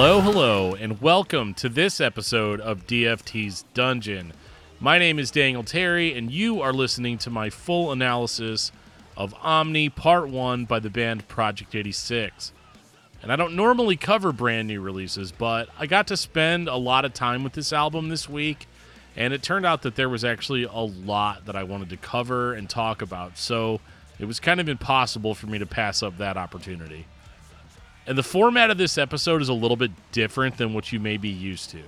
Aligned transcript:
Hello, 0.00 0.20
hello, 0.20 0.74
and 0.76 1.00
welcome 1.00 1.54
to 1.54 1.68
this 1.68 2.00
episode 2.00 2.60
of 2.60 2.86
DFT's 2.86 3.64
Dungeon. 3.74 4.32
My 4.78 4.96
name 4.96 5.18
is 5.18 5.32
Daniel 5.32 5.64
Terry, 5.64 6.16
and 6.16 6.30
you 6.30 6.60
are 6.62 6.72
listening 6.72 7.18
to 7.18 7.30
my 7.30 7.50
full 7.50 7.90
analysis 7.90 8.70
of 9.16 9.34
Omni 9.42 9.88
Part 9.88 10.28
1 10.28 10.66
by 10.66 10.78
the 10.78 10.88
band 10.88 11.26
Project 11.26 11.74
86. 11.74 12.52
And 13.22 13.32
I 13.32 13.34
don't 13.34 13.56
normally 13.56 13.96
cover 13.96 14.30
brand 14.30 14.68
new 14.68 14.80
releases, 14.80 15.32
but 15.32 15.68
I 15.76 15.86
got 15.86 16.06
to 16.06 16.16
spend 16.16 16.68
a 16.68 16.76
lot 16.76 17.04
of 17.04 17.12
time 17.12 17.42
with 17.42 17.54
this 17.54 17.72
album 17.72 18.08
this 18.08 18.28
week, 18.28 18.68
and 19.16 19.34
it 19.34 19.42
turned 19.42 19.66
out 19.66 19.82
that 19.82 19.96
there 19.96 20.08
was 20.08 20.24
actually 20.24 20.62
a 20.62 20.78
lot 20.78 21.46
that 21.46 21.56
I 21.56 21.64
wanted 21.64 21.90
to 21.90 21.96
cover 21.96 22.54
and 22.54 22.70
talk 22.70 23.02
about, 23.02 23.36
so 23.36 23.80
it 24.20 24.26
was 24.26 24.38
kind 24.38 24.60
of 24.60 24.68
impossible 24.68 25.34
for 25.34 25.48
me 25.48 25.58
to 25.58 25.66
pass 25.66 26.04
up 26.04 26.18
that 26.18 26.36
opportunity. 26.36 27.06
And 28.08 28.16
the 28.16 28.22
format 28.22 28.70
of 28.70 28.78
this 28.78 28.96
episode 28.96 29.42
is 29.42 29.50
a 29.50 29.54
little 29.54 29.76
bit 29.76 29.90
different 30.12 30.56
than 30.56 30.72
what 30.72 30.92
you 30.92 30.98
may 30.98 31.18
be 31.18 31.28
used 31.28 31.68
to. 31.72 31.82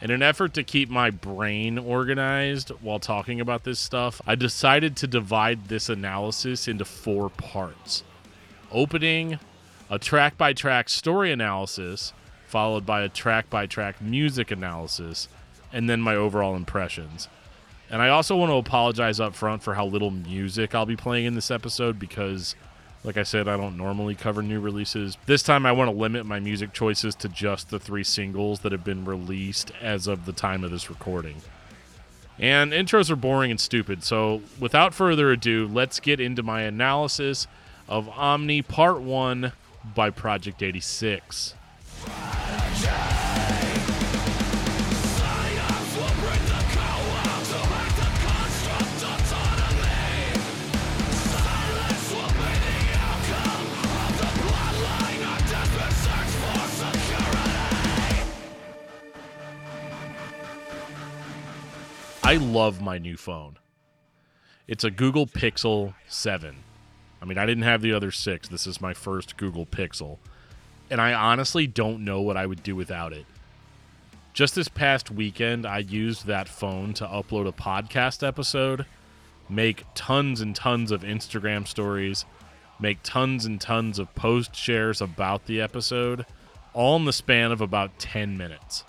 In 0.00 0.10
an 0.10 0.22
effort 0.22 0.54
to 0.54 0.64
keep 0.64 0.88
my 0.88 1.10
brain 1.10 1.76
organized 1.76 2.70
while 2.80 2.98
talking 2.98 3.38
about 3.38 3.64
this 3.64 3.78
stuff, 3.78 4.22
I 4.26 4.34
decided 4.34 4.96
to 4.96 5.06
divide 5.06 5.68
this 5.68 5.90
analysis 5.90 6.66
into 6.66 6.86
four 6.86 7.28
parts 7.28 8.02
opening, 8.72 9.38
a 9.90 9.98
track 9.98 10.38
by 10.38 10.54
track 10.54 10.88
story 10.88 11.32
analysis, 11.32 12.14
followed 12.46 12.86
by 12.86 13.02
a 13.02 13.10
track 13.10 13.50
by 13.50 13.66
track 13.66 14.00
music 14.00 14.50
analysis, 14.50 15.28
and 15.70 15.90
then 15.90 16.00
my 16.00 16.16
overall 16.16 16.56
impressions. 16.56 17.28
And 17.90 18.00
I 18.00 18.08
also 18.08 18.36
want 18.38 18.50
to 18.52 18.56
apologize 18.56 19.20
up 19.20 19.34
front 19.34 19.62
for 19.62 19.74
how 19.74 19.84
little 19.84 20.12
music 20.12 20.74
I'll 20.74 20.86
be 20.86 20.96
playing 20.96 21.26
in 21.26 21.34
this 21.34 21.50
episode 21.50 21.98
because 21.98 22.54
like 23.02 23.16
I 23.16 23.22
said, 23.22 23.48
I 23.48 23.56
don't 23.56 23.76
normally 23.76 24.14
cover 24.14 24.42
new 24.42 24.60
releases. 24.60 25.16
This 25.26 25.42
time 25.42 25.64
I 25.64 25.72
want 25.72 25.90
to 25.90 25.96
limit 25.96 26.26
my 26.26 26.38
music 26.38 26.72
choices 26.72 27.14
to 27.16 27.28
just 27.28 27.70
the 27.70 27.78
three 27.78 28.04
singles 28.04 28.60
that 28.60 28.72
have 28.72 28.84
been 28.84 29.04
released 29.04 29.72
as 29.80 30.06
of 30.06 30.26
the 30.26 30.32
time 30.32 30.64
of 30.64 30.70
this 30.70 30.90
recording. 30.90 31.36
And 32.38 32.72
intros 32.72 33.10
are 33.10 33.16
boring 33.16 33.50
and 33.50 33.60
stupid, 33.60 34.02
so 34.02 34.42
without 34.58 34.94
further 34.94 35.30
ado, 35.30 35.68
let's 35.70 36.00
get 36.00 36.20
into 36.20 36.42
my 36.42 36.62
analysis 36.62 37.46
of 37.88 38.08
Omni 38.08 38.62
Part 38.62 39.00
1 39.00 39.52
by 39.94 40.10
Project 40.10 40.62
86. 40.62 41.54
I 62.30 62.36
love 62.36 62.80
my 62.80 62.96
new 62.96 63.16
phone. 63.16 63.58
It's 64.68 64.84
a 64.84 64.90
Google 64.92 65.26
Pixel 65.26 65.94
7. 66.06 66.54
I 67.20 67.24
mean, 67.24 67.38
I 67.38 67.44
didn't 67.44 67.64
have 67.64 67.82
the 67.82 67.92
other 67.92 68.12
six. 68.12 68.46
This 68.46 68.68
is 68.68 68.80
my 68.80 68.94
first 68.94 69.36
Google 69.36 69.66
Pixel. 69.66 70.18
And 70.90 71.00
I 71.00 71.12
honestly 71.12 71.66
don't 71.66 72.04
know 72.04 72.20
what 72.20 72.36
I 72.36 72.46
would 72.46 72.62
do 72.62 72.76
without 72.76 73.12
it. 73.12 73.26
Just 74.32 74.54
this 74.54 74.68
past 74.68 75.10
weekend, 75.10 75.66
I 75.66 75.78
used 75.78 76.26
that 76.26 76.48
phone 76.48 76.94
to 76.94 77.04
upload 77.04 77.48
a 77.48 77.52
podcast 77.52 78.24
episode, 78.24 78.86
make 79.48 79.84
tons 79.96 80.40
and 80.40 80.54
tons 80.54 80.92
of 80.92 81.02
Instagram 81.02 81.66
stories, 81.66 82.26
make 82.78 83.02
tons 83.02 83.44
and 83.44 83.60
tons 83.60 83.98
of 83.98 84.14
post 84.14 84.54
shares 84.54 85.00
about 85.00 85.46
the 85.46 85.60
episode, 85.60 86.26
all 86.74 86.94
in 86.94 87.06
the 87.06 87.12
span 87.12 87.50
of 87.50 87.60
about 87.60 87.98
10 87.98 88.38
minutes. 88.38 88.84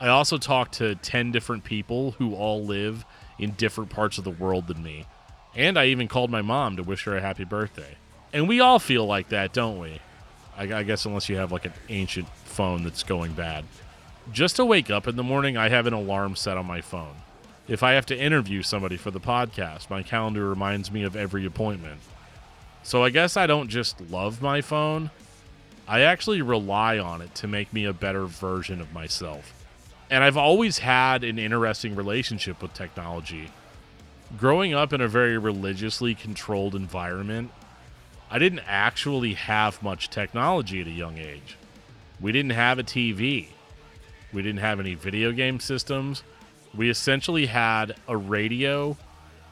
I 0.00 0.08
also 0.08 0.38
talked 0.38 0.74
to 0.74 0.94
10 0.94 1.30
different 1.30 1.62
people 1.62 2.12
who 2.12 2.34
all 2.34 2.64
live 2.64 3.04
in 3.38 3.50
different 3.52 3.90
parts 3.90 4.16
of 4.16 4.24
the 4.24 4.30
world 4.30 4.66
than 4.66 4.82
me. 4.82 5.06
And 5.54 5.78
I 5.78 5.86
even 5.86 6.08
called 6.08 6.30
my 6.30 6.42
mom 6.42 6.76
to 6.76 6.82
wish 6.82 7.04
her 7.04 7.16
a 7.16 7.20
happy 7.20 7.44
birthday. 7.44 7.96
And 8.32 8.48
we 8.48 8.60
all 8.60 8.78
feel 8.78 9.04
like 9.04 9.28
that, 9.28 9.52
don't 9.52 9.78
we? 9.78 10.00
I, 10.56 10.78
I 10.78 10.82
guess 10.84 11.04
unless 11.04 11.28
you 11.28 11.36
have 11.36 11.52
like 11.52 11.66
an 11.66 11.74
ancient 11.88 12.28
phone 12.44 12.82
that's 12.82 13.02
going 13.02 13.32
bad. 13.32 13.64
Just 14.32 14.56
to 14.56 14.64
wake 14.64 14.90
up 14.90 15.06
in 15.06 15.16
the 15.16 15.22
morning, 15.22 15.56
I 15.56 15.68
have 15.68 15.86
an 15.86 15.92
alarm 15.92 16.36
set 16.36 16.56
on 16.56 16.66
my 16.66 16.80
phone. 16.80 17.16
If 17.68 17.82
I 17.82 17.92
have 17.92 18.06
to 18.06 18.18
interview 18.18 18.62
somebody 18.62 18.96
for 18.96 19.10
the 19.10 19.20
podcast, 19.20 19.90
my 19.90 20.02
calendar 20.02 20.48
reminds 20.48 20.90
me 20.90 21.02
of 21.02 21.14
every 21.14 21.44
appointment. 21.44 22.00
So 22.82 23.04
I 23.04 23.10
guess 23.10 23.36
I 23.36 23.46
don't 23.46 23.68
just 23.68 24.00
love 24.00 24.40
my 24.40 24.60
phone, 24.60 25.10
I 25.86 26.00
actually 26.02 26.40
rely 26.40 26.98
on 26.98 27.20
it 27.20 27.34
to 27.36 27.48
make 27.48 27.72
me 27.72 27.84
a 27.84 27.92
better 27.92 28.26
version 28.26 28.80
of 28.80 28.92
myself. 28.92 29.59
And 30.10 30.24
I've 30.24 30.36
always 30.36 30.78
had 30.78 31.22
an 31.22 31.38
interesting 31.38 31.94
relationship 31.94 32.60
with 32.60 32.74
technology. 32.74 33.50
Growing 34.36 34.74
up 34.74 34.92
in 34.92 35.00
a 35.00 35.08
very 35.08 35.38
religiously 35.38 36.16
controlled 36.16 36.74
environment, 36.74 37.52
I 38.28 38.40
didn't 38.40 38.62
actually 38.66 39.34
have 39.34 39.82
much 39.82 40.10
technology 40.10 40.80
at 40.80 40.88
a 40.88 40.90
young 40.90 41.18
age. 41.18 41.56
We 42.20 42.32
didn't 42.32 42.52
have 42.52 42.78
a 42.78 42.82
TV. 42.82 43.48
We 44.32 44.42
didn't 44.42 44.60
have 44.60 44.80
any 44.80 44.94
video 44.94 45.32
game 45.32 45.60
systems. 45.60 46.24
We 46.74 46.90
essentially 46.90 47.46
had 47.46 47.96
a 48.08 48.16
radio 48.16 48.96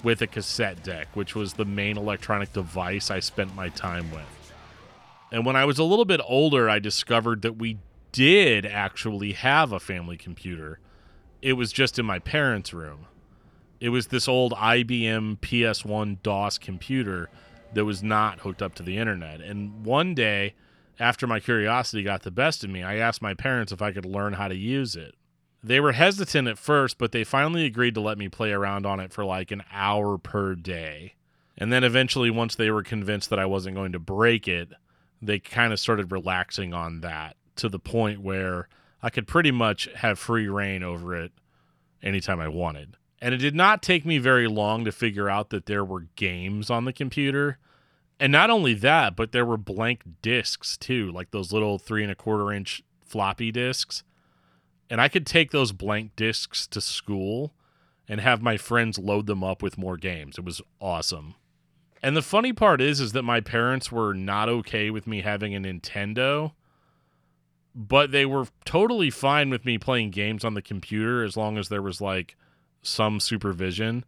with 0.03 0.23
a 0.23 0.27
cassette 0.27 0.83
deck, 0.83 1.09
which 1.15 1.35
was 1.35 1.55
the 1.55 1.65
main 1.65 1.97
electronic 1.97 2.53
device 2.53 3.11
I 3.11 3.21
spent 3.21 3.55
my 3.55 3.69
time 3.69 4.11
with. 4.11 4.53
And 5.31 5.45
when 5.45 5.57
I 5.57 5.65
was 5.65 5.79
a 5.79 5.85
little 5.85 6.05
bit 6.05 6.21
older, 6.25 6.71
I 6.71 6.79
discovered 6.79 7.43
that 7.43 7.57
we 7.57 7.79
did 8.13 8.67
actually 8.67 9.33
have 9.33 9.73
a 9.73 9.81
family 9.81 10.17
computer. 10.17 10.81
It 11.43 11.55
was 11.55 11.73
just 11.73 11.99
in 11.99 12.07
my 12.07 12.19
parents' 12.19 12.73
room. 12.73 13.07
It 13.81 13.91
was 13.91 14.09
this 14.09 14.27
old 14.29 14.53
IBM 14.55 15.39
PS1 15.39 16.23
DOS 16.23 16.59
computer 16.59 17.31
that 17.75 17.85
was 17.85 18.03
not 18.03 18.41
hooked 18.41 18.63
up 18.63 18.75
to 18.77 18.83
the 18.83 18.99
internet. 18.99 19.41
And 19.41 19.85
one 19.85 20.15
day, 20.15 20.55
after 20.99 21.27
my 21.27 21.39
curiosity 21.39 22.03
got 22.03 22.23
the 22.23 22.31
best 22.31 22.65
of 22.65 22.71
me, 22.71 22.83
I 22.83 22.97
asked 22.97 23.23
my 23.23 23.35
parents 23.35 23.71
if 23.71 23.81
I 23.81 23.93
could 23.93 24.05
learn 24.05 24.33
how 24.33 24.49
to 24.49 24.57
use 24.57 24.97
it. 24.97 25.15
They 25.63 25.81
were 25.81 25.93
hesitant 25.93 26.49
at 26.49 26.59
first, 26.59 26.99
but 26.99 27.13
they 27.13 27.25
finally 27.25 27.67
agreed 27.67 27.95
to 27.95 28.01
let 28.01 28.19
me 28.19 28.29
play 28.29 28.53
around 28.53 28.87
on 28.87 29.01
it 29.01 29.13
for 29.13 29.25
like 29.25 29.51
an 29.51 29.63
hour 29.73 30.19
per 30.19 30.55
day. 30.55 31.15
And 31.57 31.73
then 31.73 31.83
eventually, 31.83 32.31
once 32.31 32.55
they 32.55 32.71
were 32.71 32.85
convinced 32.85 33.31
that 33.31 33.39
I 33.39 33.47
wasn't 33.47 33.77
going 33.77 33.93
to 33.93 33.99
break 33.99 34.47
it, 34.47 34.73
they 35.21 35.41
kind 35.41 35.73
of 35.73 35.81
started 35.81 36.13
relaxing 36.13 36.73
on 36.73 37.01
that 37.01 37.37
to 37.59 37.69
the 37.69 37.79
point 37.79 38.21
where 38.21 38.69
I 39.03 39.11
could 39.11 39.27
pretty 39.27 39.51
much 39.51 39.89
have 39.97 40.19
free 40.19 40.49
reign 40.49 40.83
over 40.83 41.15
it 41.15 41.33
anytime 42.03 42.41
I 42.41 42.49
wanted. 42.49 42.97
And 43.21 43.35
it 43.35 43.39
did 43.39 43.55
not 43.55 43.83
take 43.83 44.05
me 44.05 44.19
very 44.19 44.47
long 44.47 44.85
to 44.85 44.93
figure 44.93 45.29
out 45.29 45.51
that 45.51 45.67
there 45.67 45.85
were 45.85 46.07
games 46.17 46.71
on 46.71 46.85
the 46.85 46.93
computer. 46.93 47.59
And 48.21 48.33
not 48.33 48.51
only 48.51 48.75
that, 48.75 49.17
but 49.17 49.33
there 49.33 49.45
were 49.45 49.57
blank 49.57 50.03
discs 50.23 50.77
too, 50.77 51.11
like 51.11 51.31
those 51.31 51.53
little 51.53 51.79
three 51.79 52.03
and 52.03 52.13
a 52.13 52.17
quarter 52.17 52.53
inch 52.53 52.83
floppy 53.05 53.51
disks. 53.51 54.05
And 54.91 55.01
I 55.01 55.09
could 55.09 55.27
take 55.27 55.51
those 55.51 55.73
blank 55.73 56.17
discs 56.17 56.67
to 56.69 56.81
school 56.81 57.53
and 58.09 58.21
have 58.21 58.41
my 58.41 58.57
friends 58.57 58.99
load 58.99 59.27
them 59.27 59.45
up 59.45 59.63
with 59.63 59.79
more 59.79 59.97
games. 59.97 60.39
It 60.39 60.45
was 60.45 60.63
awesome. 60.81 61.35
And 62.03 62.17
the 62.17 62.23
funny 62.23 62.53
part 62.53 62.81
is 62.81 63.01
is 63.01 63.13
that 63.13 63.23
my 63.23 63.41
parents 63.41 63.93
were 63.93 64.15
not 64.15 64.49
okay 64.49 64.91
with 64.91 65.07
me 65.07 65.21
having 65.21 65.55
a 65.55 65.61
Nintendo 65.61 66.53
but 67.79 68.11
they 68.11 68.27
were 68.27 68.49
totally 68.65 69.09
fine 69.09 69.51
with 69.51 69.65
me 69.65 69.79
playing 69.79 70.11
games 70.11 70.45
on 70.45 70.55
the 70.55 70.61
computer 70.61 71.23
as 71.23 71.37
long 71.37 71.57
as 71.57 71.69
there 71.69 71.81
was 71.81 72.01
like 72.01 72.37
some 72.83 73.21
supervision. 73.21 74.05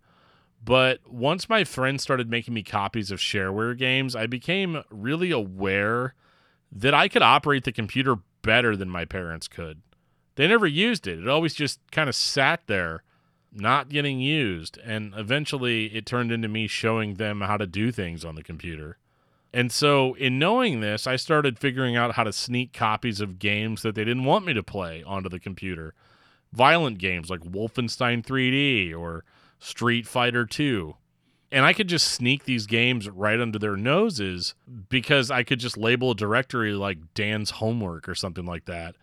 But 0.63 0.99
once 1.09 1.49
my 1.49 1.63
friends 1.63 2.03
started 2.03 2.29
making 2.29 2.53
me 2.53 2.65
copies 2.65 3.13
of 3.13 3.21
shareware 3.21 3.79
games, 3.79 4.17
I 4.17 4.27
became 4.27 4.83
really 4.91 5.31
aware 5.31 6.15
that 6.73 6.95
I 6.95 7.07
could 7.07 7.23
operate 7.23 7.63
the 7.63 7.71
computer 7.71 8.17
better 8.43 8.75
than 8.77 8.91
my 8.91 9.05
parents 9.05 9.47
could. 9.47 9.83
They 10.35 10.49
never 10.49 10.67
used 10.67 11.07
it. 11.07 11.21
It 11.21 11.29
always 11.29 11.55
just 11.55 11.79
kind 11.93 12.09
of 12.09 12.17
sat 12.17 12.67
there, 12.67 13.05
not 13.53 13.89
getting 13.89 14.21
used. 14.21 14.79
And 14.79 15.15
eventually 15.17 15.95
it 15.95 16.07
turned 16.07 16.33
into 16.33 16.49
me 16.49 16.67
showing 16.67 17.15
them 17.15 17.43
how 17.43 17.57
to 17.57 17.69
do 17.69 17.93
things 17.93 18.25
on 18.25 18.35
the 18.35 18.43
computer. 18.43 18.99
And 19.53 19.73
so, 19.73 20.15
in 20.15 20.39
knowing 20.39 20.81
this, 20.81 21.07
I 21.07 21.17
started 21.17 21.59
figuring 21.59 21.97
out 21.97 22.15
how 22.15 22.23
to 22.23 22.33
sneak 22.33 22.73
copies 22.73 23.21
of 23.21 23.39
games 23.39 23.83
that 23.83 23.97
they 23.97 24.05
didn't 24.05 24.25
want 24.25 24.47
me 24.47 24.55
to 24.55 24.63
play 24.63 25.03
onto 25.03 25.29
the 25.29 25.41
computer. 25.41 25.95
Violent 26.53 26.99
games 26.99 27.31
like 27.31 27.41
Wolfenstein 27.41 28.25
3D 28.25 28.97
or 28.97 29.25
Street 29.59 30.07
Fighter 30.07 30.47
2. 30.47 30.95
And 31.53 31.65
I 31.65 31.73
could 31.73 31.89
just 31.89 32.07
sneak 32.07 32.45
these 32.45 32.67
games 32.67 33.09
right 33.09 33.41
under 33.41 33.59
their 33.59 33.77
noses 33.77 34.55
because 34.89 35.33
I 35.33 35.43
could 35.43 35.59
just 35.59 35.77
label 35.77 36.13
a 36.13 36.15
directory 36.15 36.75
like 36.75 37.13
Dan's 37.15 37.51
homework 37.51 38.09
or 38.09 38.15
something 38.15 38.47
like 38.47 38.67
that. 38.67 38.95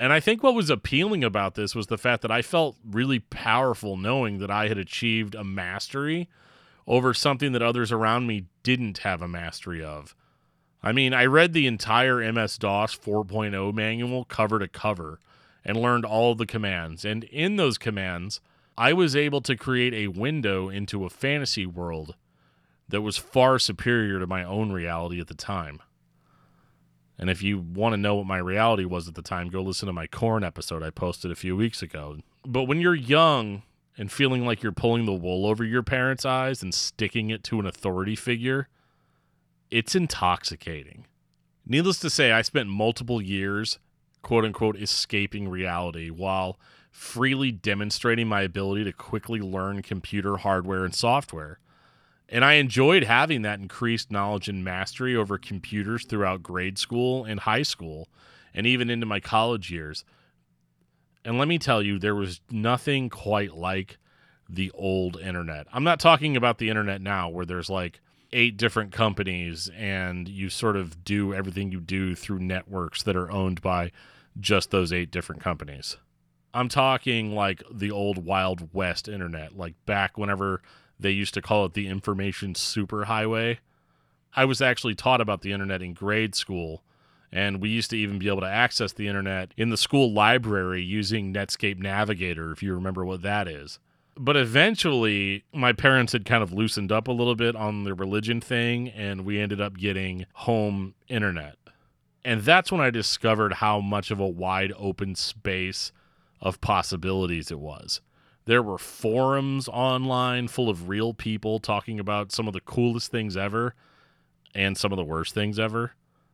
And 0.00 0.12
I 0.12 0.18
think 0.18 0.42
what 0.42 0.54
was 0.54 0.70
appealing 0.70 1.22
about 1.22 1.54
this 1.54 1.74
was 1.74 1.86
the 1.86 1.98
fact 1.98 2.22
that 2.22 2.30
I 2.30 2.42
felt 2.42 2.76
really 2.84 3.20
powerful 3.20 3.96
knowing 3.96 4.38
that 4.38 4.50
I 4.50 4.68
had 4.68 4.78
achieved 4.78 5.34
a 5.36 5.44
mastery 5.44 6.28
over 6.88 7.12
something 7.12 7.52
that 7.52 7.62
others 7.62 7.92
around 7.92 8.26
me 8.26 8.46
didn't 8.62 8.98
have 8.98 9.20
a 9.20 9.28
mastery 9.28 9.84
of. 9.84 10.16
I 10.82 10.92
mean, 10.92 11.12
I 11.12 11.26
read 11.26 11.52
the 11.52 11.66
entire 11.66 12.32
MS 12.32 12.56
DOS 12.56 12.96
4.0 12.96 13.74
manual 13.74 14.24
cover 14.24 14.58
to 14.58 14.66
cover 14.66 15.20
and 15.64 15.76
learned 15.76 16.06
all 16.06 16.34
the 16.34 16.46
commands. 16.46 17.04
And 17.04 17.24
in 17.24 17.56
those 17.56 17.76
commands, 17.76 18.40
I 18.76 18.94
was 18.94 19.14
able 19.14 19.42
to 19.42 19.56
create 19.56 19.92
a 19.92 20.08
window 20.08 20.70
into 20.70 21.04
a 21.04 21.10
fantasy 21.10 21.66
world 21.66 22.14
that 22.88 23.02
was 23.02 23.18
far 23.18 23.58
superior 23.58 24.18
to 24.18 24.26
my 24.26 24.42
own 24.42 24.72
reality 24.72 25.20
at 25.20 25.26
the 25.26 25.34
time. 25.34 25.82
And 27.18 27.28
if 27.28 27.42
you 27.42 27.58
want 27.58 27.92
to 27.92 27.98
know 27.98 28.14
what 28.14 28.26
my 28.26 28.38
reality 28.38 28.84
was 28.84 29.08
at 29.08 29.14
the 29.14 29.22
time, 29.22 29.50
go 29.50 29.60
listen 29.60 29.88
to 29.88 29.92
my 29.92 30.06
Korn 30.06 30.42
episode 30.42 30.82
I 30.82 30.90
posted 30.90 31.32
a 31.32 31.36
few 31.36 31.54
weeks 31.56 31.82
ago. 31.82 32.18
But 32.46 32.64
when 32.64 32.80
you're 32.80 32.94
young 32.94 33.62
and 33.98 34.10
feeling 34.12 34.46
like 34.46 34.62
you're 34.62 34.72
pulling 34.72 35.04
the 35.04 35.12
wool 35.12 35.44
over 35.44 35.64
your 35.64 35.82
parents' 35.82 36.24
eyes 36.24 36.62
and 36.62 36.72
sticking 36.72 37.30
it 37.30 37.42
to 37.44 37.58
an 37.58 37.66
authority 37.66 38.14
figure, 38.14 38.68
it's 39.70 39.96
intoxicating. 39.96 41.04
Needless 41.66 41.98
to 42.00 42.08
say, 42.08 42.32
I 42.32 42.42
spent 42.42 42.70
multiple 42.70 43.20
years, 43.20 43.78
quote 44.22 44.44
unquote, 44.44 44.80
escaping 44.80 45.48
reality 45.48 46.08
while 46.08 46.58
freely 46.90 47.52
demonstrating 47.52 48.28
my 48.28 48.42
ability 48.42 48.84
to 48.84 48.92
quickly 48.92 49.40
learn 49.40 49.82
computer 49.82 50.38
hardware 50.38 50.84
and 50.84 50.94
software. 50.94 51.58
And 52.28 52.44
I 52.44 52.54
enjoyed 52.54 53.04
having 53.04 53.42
that 53.42 53.60
increased 53.60 54.10
knowledge 54.10 54.48
and 54.48 54.64
mastery 54.64 55.16
over 55.16 55.38
computers 55.38 56.04
throughout 56.04 56.42
grade 56.42 56.78
school 56.78 57.24
and 57.24 57.40
high 57.40 57.62
school, 57.62 58.08
and 58.54 58.66
even 58.66 58.90
into 58.90 59.06
my 59.06 59.20
college 59.20 59.70
years. 59.70 60.04
And 61.28 61.36
let 61.36 61.46
me 61.46 61.58
tell 61.58 61.82
you, 61.82 61.98
there 61.98 62.14
was 62.14 62.40
nothing 62.50 63.10
quite 63.10 63.54
like 63.54 63.98
the 64.48 64.70
old 64.70 65.20
internet. 65.20 65.66
I'm 65.70 65.84
not 65.84 66.00
talking 66.00 66.38
about 66.38 66.56
the 66.56 66.70
internet 66.70 67.02
now, 67.02 67.28
where 67.28 67.44
there's 67.44 67.68
like 67.68 68.00
eight 68.32 68.56
different 68.56 68.92
companies 68.92 69.70
and 69.76 70.26
you 70.26 70.48
sort 70.48 70.74
of 70.74 71.04
do 71.04 71.34
everything 71.34 71.70
you 71.70 71.80
do 71.80 72.14
through 72.14 72.38
networks 72.38 73.02
that 73.02 73.14
are 73.14 73.30
owned 73.30 73.60
by 73.60 73.92
just 74.40 74.70
those 74.70 74.90
eight 74.90 75.10
different 75.10 75.42
companies. 75.42 75.98
I'm 76.54 76.70
talking 76.70 77.34
like 77.34 77.62
the 77.70 77.90
old 77.90 78.24
Wild 78.24 78.72
West 78.72 79.06
internet, 79.06 79.54
like 79.54 79.74
back 79.84 80.16
whenever 80.16 80.62
they 80.98 81.10
used 81.10 81.34
to 81.34 81.42
call 81.42 81.66
it 81.66 81.74
the 81.74 81.88
information 81.88 82.54
superhighway. 82.54 83.58
I 84.34 84.46
was 84.46 84.62
actually 84.62 84.94
taught 84.94 85.20
about 85.20 85.42
the 85.42 85.52
internet 85.52 85.82
in 85.82 85.92
grade 85.92 86.34
school, 86.34 86.82
and 87.32 87.60
we 87.60 87.68
used 87.68 87.90
to 87.90 87.96
even 87.96 88.18
be 88.18 88.28
able 88.28 88.40
to 88.40 88.46
access 88.46 88.92
the 88.92 89.08
internet 89.08 89.52
in 89.56 89.70
the 89.70 89.76
school 89.76 90.12
library 90.12 90.82
using 90.82 91.32
Netscape 91.32 91.78
Navigator, 91.78 92.52
if 92.52 92.62
you 92.62 92.74
remember 92.74 93.04
what 93.04 93.22
that 93.22 93.46
is. 93.48 93.78
But 94.16 94.36
eventually, 94.36 95.44
my 95.52 95.72
parents 95.72 96.12
had 96.12 96.24
kind 96.24 96.42
of 96.42 96.52
loosened 96.52 96.90
up 96.90 97.06
a 97.06 97.12
little 97.12 97.36
bit 97.36 97.54
on 97.54 97.84
the 97.84 97.94
religion 97.94 98.40
thing, 98.40 98.88
and 98.88 99.24
we 99.24 99.38
ended 99.38 99.60
up 99.60 99.76
getting 99.76 100.26
home 100.32 100.94
internet. 101.06 101.56
And 102.24 102.42
that's 102.42 102.72
when 102.72 102.80
I 102.80 102.90
discovered 102.90 103.54
how 103.54 103.80
much 103.80 104.10
of 104.10 104.18
a 104.18 104.26
wide 104.26 104.72
open 104.76 105.14
space 105.14 105.92
of 106.40 106.60
possibilities 106.60 107.50
it 107.50 107.60
was. 107.60 108.00
There 108.44 108.62
were 108.62 108.78
forums 108.78 109.68
online 109.68 110.48
full 110.48 110.68
of 110.68 110.88
real 110.88 111.14
people 111.14 111.58
talking 111.58 112.00
about 112.00 112.32
some 112.32 112.48
of 112.48 112.54
the 112.54 112.60
coolest 112.60 113.10
things 113.10 113.36
ever 113.36 113.74
and 114.54 114.76
some 114.76 114.90
of 114.90 114.96
the 114.96 115.04
worst 115.04 115.34
things 115.34 115.58
ever. 115.58 115.92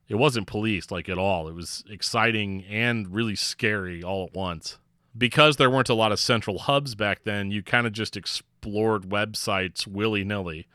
It 0.08 0.16
wasn't 0.16 0.46
policed 0.46 0.92
like 0.92 1.08
at 1.08 1.18
all. 1.18 1.48
It 1.48 1.54
was 1.54 1.84
exciting 1.88 2.64
and 2.64 3.14
really 3.14 3.34
scary 3.34 4.02
all 4.02 4.24
at 4.24 4.34
once. 4.34 4.78
Because 5.16 5.56
there 5.56 5.70
weren't 5.70 5.88
a 5.88 5.94
lot 5.94 6.12
of 6.12 6.18
central 6.18 6.58
hubs 6.58 6.94
back 6.94 7.22
then, 7.24 7.50
you 7.50 7.62
kind 7.62 7.86
of 7.86 7.92
just 7.92 8.16
explored 8.16 9.08
websites 9.08 9.86
willy 9.86 10.24
nilly. 10.24 10.66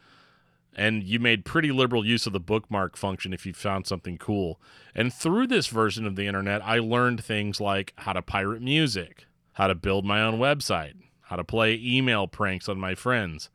And 0.75 1.03
you 1.03 1.19
made 1.19 1.43
pretty 1.43 1.71
liberal 1.71 2.05
use 2.05 2.25
of 2.25 2.31
the 2.31 2.39
bookmark 2.39 2.95
function 2.95 3.33
if 3.33 3.45
you 3.45 3.53
found 3.53 3.85
something 3.85 4.17
cool. 4.17 4.61
And 4.95 5.13
through 5.13 5.47
this 5.47 5.67
version 5.67 6.05
of 6.05 6.15
the 6.15 6.25
internet, 6.25 6.63
I 6.63 6.79
learned 6.79 7.23
things 7.23 7.59
like 7.59 7.93
how 7.97 8.13
to 8.13 8.21
pirate 8.21 8.61
music, 8.61 9.25
how 9.53 9.67
to 9.67 9.75
build 9.75 10.05
my 10.05 10.21
own 10.21 10.39
website, 10.39 10.93
how 11.23 11.35
to 11.35 11.43
play 11.43 11.75
email 11.75 12.27
pranks 12.27 12.69
on 12.69 12.79
my 12.79 12.95
friends, 12.95 13.49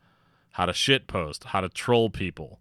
how 0.53 0.67
to 0.67 0.73
shitpost, 0.73 1.45
how 1.45 1.63
to 1.63 1.69
troll 1.69 2.11
people. 2.11 2.61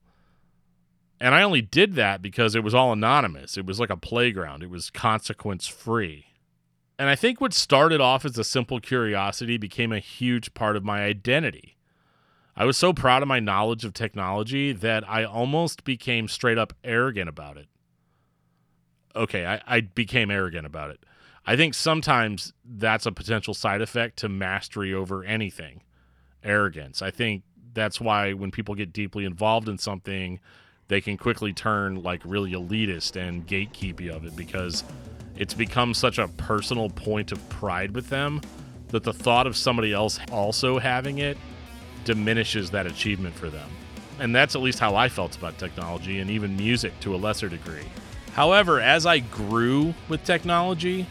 And 1.23 1.33
I 1.33 1.41
only 1.41 1.61
did 1.61 1.95
that 1.95 2.21
because 2.21 2.53
it 2.53 2.65
was 2.65 2.75
all 2.75 2.91
anonymous. 2.91 3.55
It 3.55 3.65
was 3.65 3.79
like 3.79 3.89
a 3.89 3.95
playground, 3.95 4.61
it 4.61 4.69
was 4.69 4.89
consequence 4.89 5.67
free. 5.67 6.25
And 6.99 7.07
I 7.07 7.15
think 7.15 7.39
what 7.39 7.53
started 7.53 8.01
off 8.01 8.25
as 8.25 8.37
a 8.37 8.43
simple 8.43 8.81
curiosity 8.81 9.57
became 9.57 9.93
a 9.93 9.99
huge 9.99 10.53
part 10.53 10.75
of 10.75 10.83
my 10.83 11.03
identity. 11.03 11.77
I 12.57 12.65
was 12.65 12.75
so 12.75 12.91
proud 12.91 13.21
of 13.21 13.29
my 13.29 13.39
knowledge 13.39 13.85
of 13.85 13.93
technology 13.93 14.73
that 14.73 15.09
I 15.09 15.23
almost 15.23 15.85
became 15.85 16.27
straight 16.27 16.57
up 16.57 16.73
arrogant 16.83 17.29
about 17.29 17.55
it. 17.55 17.67
Okay, 19.15 19.45
I, 19.45 19.61
I 19.65 19.79
became 19.79 20.29
arrogant 20.29 20.65
about 20.65 20.89
it. 20.89 21.05
I 21.45 21.55
think 21.55 21.73
sometimes 21.73 22.51
that's 22.65 23.05
a 23.05 23.13
potential 23.13 23.53
side 23.53 23.81
effect 23.81 24.17
to 24.17 24.27
mastery 24.27 24.93
over 24.93 25.23
anything 25.23 25.83
arrogance. 26.43 27.01
I 27.01 27.11
think 27.11 27.43
that's 27.73 28.01
why 28.01 28.33
when 28.33 28.51
people 28.51 28.75
get 28.75 28.91
deeply 28.91 29.23
involved 29.23 29.69
in 29.69 29.77
something, 29.77 30.41
they 30.93 31.01
can 31.01 31.17
quickly 31.17 31.51
turn 31.51 32.03
like 32.03 32.21
really 32.23 32.51
elitist 32.51 33.15
and 33.15 33.47
gatekeepy 33.47 34.15
of 34.15 34.27
it 34.27 34.35
because 34.35 34.83
it's 35.35 35.55
become 35.55 35.91
such 35.91 36.19
a 36.19 36.27
personal 36.27 36.87
point 36.87 37.31
of 37.31 37.49
pride 37.49 37.95
with 37.95 38.09
them 38.09 38.39
that 38.89 39.03
the 39.03 39.11
thought 39.11 39.47
of 39.47 39.57
somebody 39.57 39.91
else 39.91 40.19
also 40.31 40.77
having 40.77 41.17
it 41.17 41.35
diminishes 42.05 42.69
that 42.69 42.85
achievement 42.85 43.33
for 43.33 43.49
them. 43.49 43.67
And 44.19 44.35
that's 44.35 44.55
at 44.55 44.61
least 44.61 44.77
how 44.77 44.95
I 44.95 45.09
felt 45.09 45.35
about 45.35 45.57
technology 45.57 46.19
and 46.19 46.29
even 46.29 46.55
music 46.55 46.93
to 46.99 47.15
a 47.15 47.17
lesser 47.17 47.49
degree. 47.49 47.87
However, 48.33 48.79
as 48.79 49.07
I 49.07 49.17
grew 49.17 49.95
with 50.09 50.23
technology, 50.23 51.07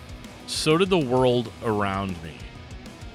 so 0.47 0.79
did 0.79 0.91
the 0.91 0.99
world 0.99 1.51
around 1.65 2.11
me. 2.23 2.37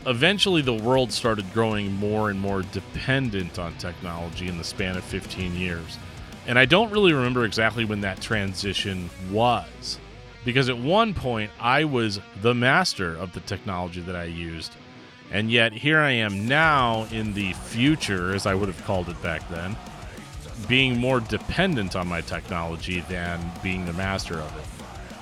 Eventually, 0.06 0.62
the 0.62 0.74
world 0.74 1.14
started 1.14 1.54
growing 1.54 1.94
more 1.94 2.30
and 2.30 2.38
more 2.38 2.64
dependent 2.64 3.58
on 3.58 3.74
technology 3.76 4.50
in 4.50 4.58
the 4.58 4.66
span 4.66 4.98
of 4.98 5.06
15 5.06 5.56
years. 5.56 5.98
And 6.48 6.58
I 6.58 6.66
don't 6.66 6.92
really 6.92 7.14
remember 7.14 7.44
exactly 7.44 7.84
when 7.84 8.02
that 8.02 8.22
transition 8.22 9.10
was. 9.32 10.00
Because 10.46 10.70
at 10.70 10.78
one 10.78 11.14
point, 11.14 11.52
I 11.60 11.84
was 11.84 12.22
the 12.42 12.56
master 12.56 13.16
of 13.18 13.34
the 13.34 13.42
technology 13.42 14.00
that 14.02 14.16
I 14.16 14.24
used. 14.24 14.72
And 15.30 15.52
yet, 15.52 15.74
here 15.74 16.00
I 16.00 16.12
am 16.12 16.48
now 16.48 17.06
in 17.12 17.34
the 17.34 17.52
future, 17.52 18.34
as 18.34 18.46
I 18.46 18.56
would 18.56 18.70
have 18.70 18.84
called 18.86 19.10
it 19.10 19.22
back 19.22 19.48
then, 19.50 19.76
being 20.70 20.98
more 20.98 21.20
dependent 21.20 21.98
on 21.98 22.08
my 22.08 22.22
technology 22.22 23.02
than 23.02 23.52
being 23.62 23.86
the 23.86 23.92
master 23.94 24.36
of 24.36 24.58
it. 24.58 24.66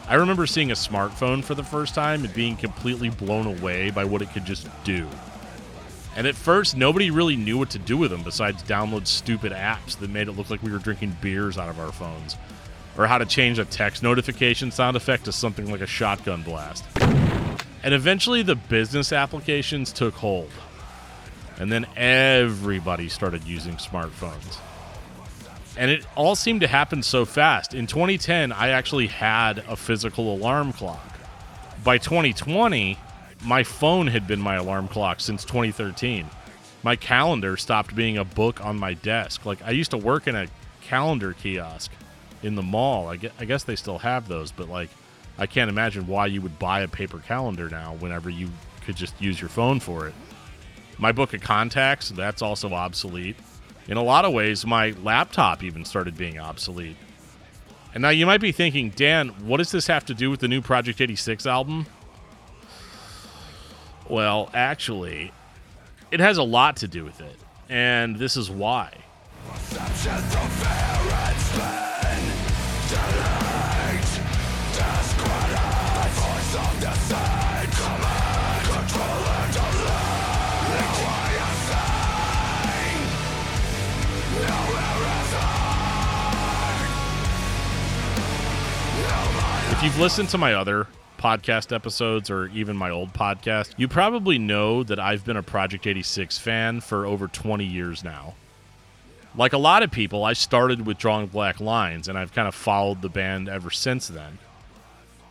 I 0.07 0.15
remember 0.15 0.45
seeing 0.45 0.69
a 0.69 0.75
smartphone 0.75 1.43
for 1.43 1.55
the 1.55 1.63
first 1.63 1.95
time 1.95 2.23
and 2.23 2.33
being 2.35 2.55
completely 2.55 3.09
blown 3.09 3.47
away 3.47 3.89
by 3.89 4.05
what 4.05 4.21
it 4.21 4.31
could 4.31 4.45
just 4.45 4.67
do. 4.83 5.07
And 6.15 6.25
at 6.27 6.35
first, 6.35 6.77
nobody 6.77 7.11
really 7.11 7.35
knew 7.35 7.57
what 7.57 7.69
to 7.71 7.79
do 7.79 7.97
with 7.97 8.11
them 8.11 8.23
besides 8.23 8.63
download 8.63 9.05
stupid 9.07 9.51
apps 9.51 9.97
that 9.99 10.09
made 10.09 10.27
it 10.27 10.33
look 10.33 10.49
like 10.49 10.63
we 10.63 10.71
were 10.71 10.79
drinking 10.79 11.17
beers 11.21 11.57
out 11.57 11.69
of 11.69 11.79
our 11.79 11.91
phones, 11.91 12.37
or 12.97 13.07
how 13.07 13.17
to 13.17 13.25
change 13.25 13.59
a 13.59 13.65
text 13.65 14.01
notification 14.01 14.71
sound 14.71 14.95
effect 14.95 15.25
to 15.25 15.31
something 15.31 15.69
like 15.69 15.81
a 15.81 15.87
shotgun 15.87 16.41
blast. 16.41 16.85
And 17.83 17.93
eventually, 17.93 18.41
the 18.41 18.55
business 18.55 19.11
applications 19.11 19.91
took 19.91 20.13
hold. 20.15 20.49
And 21.59 21.71
then 21.71 21.85
everybody 21.95 23.09
started 23.09 23.43
using 23.43 23.75
smartphones 23.75 24.59
and 25.77 25.91
it 25.91 26.05
all 26.15 26.35
seemed 26.35 26.61
to 26.61 26.67
happen 26.67 27.03
so 27.03 27.25
fast. 27.25 27.73
In 27.73 27.87
2010, 27.87 28.51
I 28.51 28.69
actually 28.69 29.07
had 29.07 29.59
a 29.67 29.75
physical 29.75 30.33
alarm 30.33 30.73
clock. 30.73 31.03
By 31.83 31.97
2020, 31.97 32.97
my 33.43 33.63
phone 33.63 34.07
had 34.07 34.27
been 34.27 34.41
my 34.41 34.55
alarm 34.55 34.87
clock 34.87 35.19
since 35.19 35.43
2013. 35.45 36.27
My 36.83 36.95
calendar 36.95 37.57
stopped 37.57 37.95
being 37.95 38.17
a 38.17 38.23
book 38.23 38.63
on 38.63 38.79
my 38.79 38.93
desk. 38.93 39.45
Like 39.45 39.61
I 39.63 39.71
used 39.71 39.91
to 39.91 39.97
work 39.97 40.27
in 40.27 40.35
a 40.35 40.47
calendar 40.81 41.33
kiosk 41.33 41.91
in 42.43 42.55
the 42.55 42.61
mall. 42.61 43.07
I 43.07 43.17
guess 43.17 43.63
they 43.63 43.75
still 43.75 43.99
have 43.99 44.27
those, 44.27 44.51
but 44.51 44.69
like 44.69 44.89
I 45.37 45.47
can't 45.47 45.69
imagine 45.69 46.07
why 46.07 46.27
you 46.27 46.41
would 46.41 46.59
buy 46.59 46.81
a 46.81 46.87
paper 46.87 47.19
calendar 47.19 47.69
now 47.69 47.95
whenever 47.99 48.29
you 48.29 48.49
could 48.85 48.95
just 48.95 49.19
use 49.21 49.39
your 49.39 49.49
phone 49.49 49.79
for 49.79 50.07
it. 50.07 50.13
My 50.97 51.11
book 51.11 51.33
of 51.33 51.41
contacts, 51.41 52.09
that's 52.09 52.41
also 52.41 52.73
obsolete 52.73 53.35
in 53.87 53.97
a 53.97 54.03
lot 54.03 54.25
of 54.25 54.33
ways, 54.33 54.65
my 54.65 54.91
laptop 55.03 55.63
even 55.63 55.85
started 55.85 56.17
being 56.17 56.39
obsolete. 56.39 56.97
And 57.93 58.01
now 58.01 58.09
you 58.09 58.25
might 58.25 58.41
be 58.41 58.51
thinking, 58.51 58.89
Dan, 58.89 59.29
what 59.47 59.57
does 59.57 59.71
this 59.71 59.87
have 59.87 60.05
to 60.05 60.13
do 60.13 60.29
with 60.29 60.39
the 60.39 60.47
new 60.47 60.61
Project 60.61 60.99
86 60.99 61.45
album? 61.45 61.85
Well, 64.07 64.49
actually, 64.53 65.31
it 66.11 66.19
has 66.19 66.37
a 66.37 66.43
lot 66.43 66.77
to 66.77 66.87
do 66.87 67.03
with 67.03 67.21
it. 67.21 67.35
And 67.69 68.17
this 68.17 68.37
is 68.37 68.49
why. 68.49 68.93
If 89.71 89.83
you've 89.83 89.99
listened 89.99 90.29
to 90.29 90.37
my 90.37 90.53
other 90.53 90.87
podcast 91.25 91.73
episodes 91.73 92.29
or 92.29 92.49
even 92.49 92.77
my 92.77 92.91
old 92.91 93.11
podcast, 93.11 93.73
you 93.77 93.87
probably 93.87 94.37
know 94.37 94.83
that 94.83 94.99
I've 94.99 95.25
been 95.25 95.37
a 95.37 95.41
Project 95.41 95.87
86 95.87 96.37
fan 96.37 96.81
for 96.81 97.03
over 97.03 97.27
20 97.27 97.65
years 97.65 98.03
now. 98.03 98.35
Like 99.35 99.53
a 99.53 99.57
lot 99.57 99.81
of 99.81 99.89
people, 99.89 100.23
I 100.23 100.33
started 100.33 100.85
with 100.85 100.99
Drawing 100.99 101.25
Black 101.25 101.59
Lines 101.59 102.07
and 102.07 102.15
I've 102.15 102.31
kind 102.31 102.47
of 102.47 102.53
followed 102.53 103.01
the 103.01 103.09
band 103.09 103.49
ever 103.49 103.71
since 103.71 104.07
then. 104.07 104.37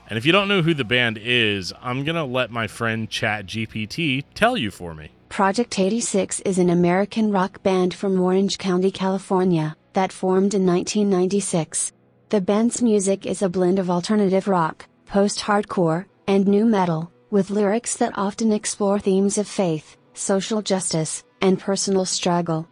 And 0.08 0.18
if 0.18 0.26
you 0.26 0.32
don't 0.32 0.48
know 0.48 0.62
who 0.62 0.74
the 0.74 0.82
band 0.82 1.16
is, 1.22 1.72
I'm 1.80 2.02
going 2.02 2.16
to 2.16 2.24
let 2.24 2.50
my 2.50 2.66
friend 2.66 3.08
ChatGPT 3.08 4.24
tell 4.34 4.56
you 4.56 4.72
for 4.72 4.94
me. 4.94 5.10
Project 5.28 5.78
86 5.78 6.40
is 6.40 6.58
an 6.58 6.70
American 6.70 7.30
rock 7.30 7.62
band 7.62 7.94
from 7.94 8.20
Orange 8.20 8.58
County, 8.58 8.90
California, 8.90 9.76
that 9.92 10.10
formed 10.10 10.54
in 10.54 10.66
1996. 10.66 11.92
The 12.30 12.40
band's 12.40 12.82
music 12.82 13.24
is 13.26 13.42
a 13.42 13.48
blend 13.48 13.78
of 13.78 13.88
alternative 13.88 14.48
rock, 14.48 14.86
post 15.06 15.40
hardcore, 15.40 16.06
and 16.26 16.46
nu 16.46 16.64
metal, 16.64 17.10
with 17.30 17.50
lyrics 17.50 17.96
that 17.96 18.16
often 18.16 18.52
explore 18.52 18.98
themes 18.98 19.38
of 19.38 19.46
faith, 19.46 19.96
social 20.14 20.62
justice, 20.62 21.24
and 21.40 21.58
personal 21.58 22.04
struggle. 22.04 22.68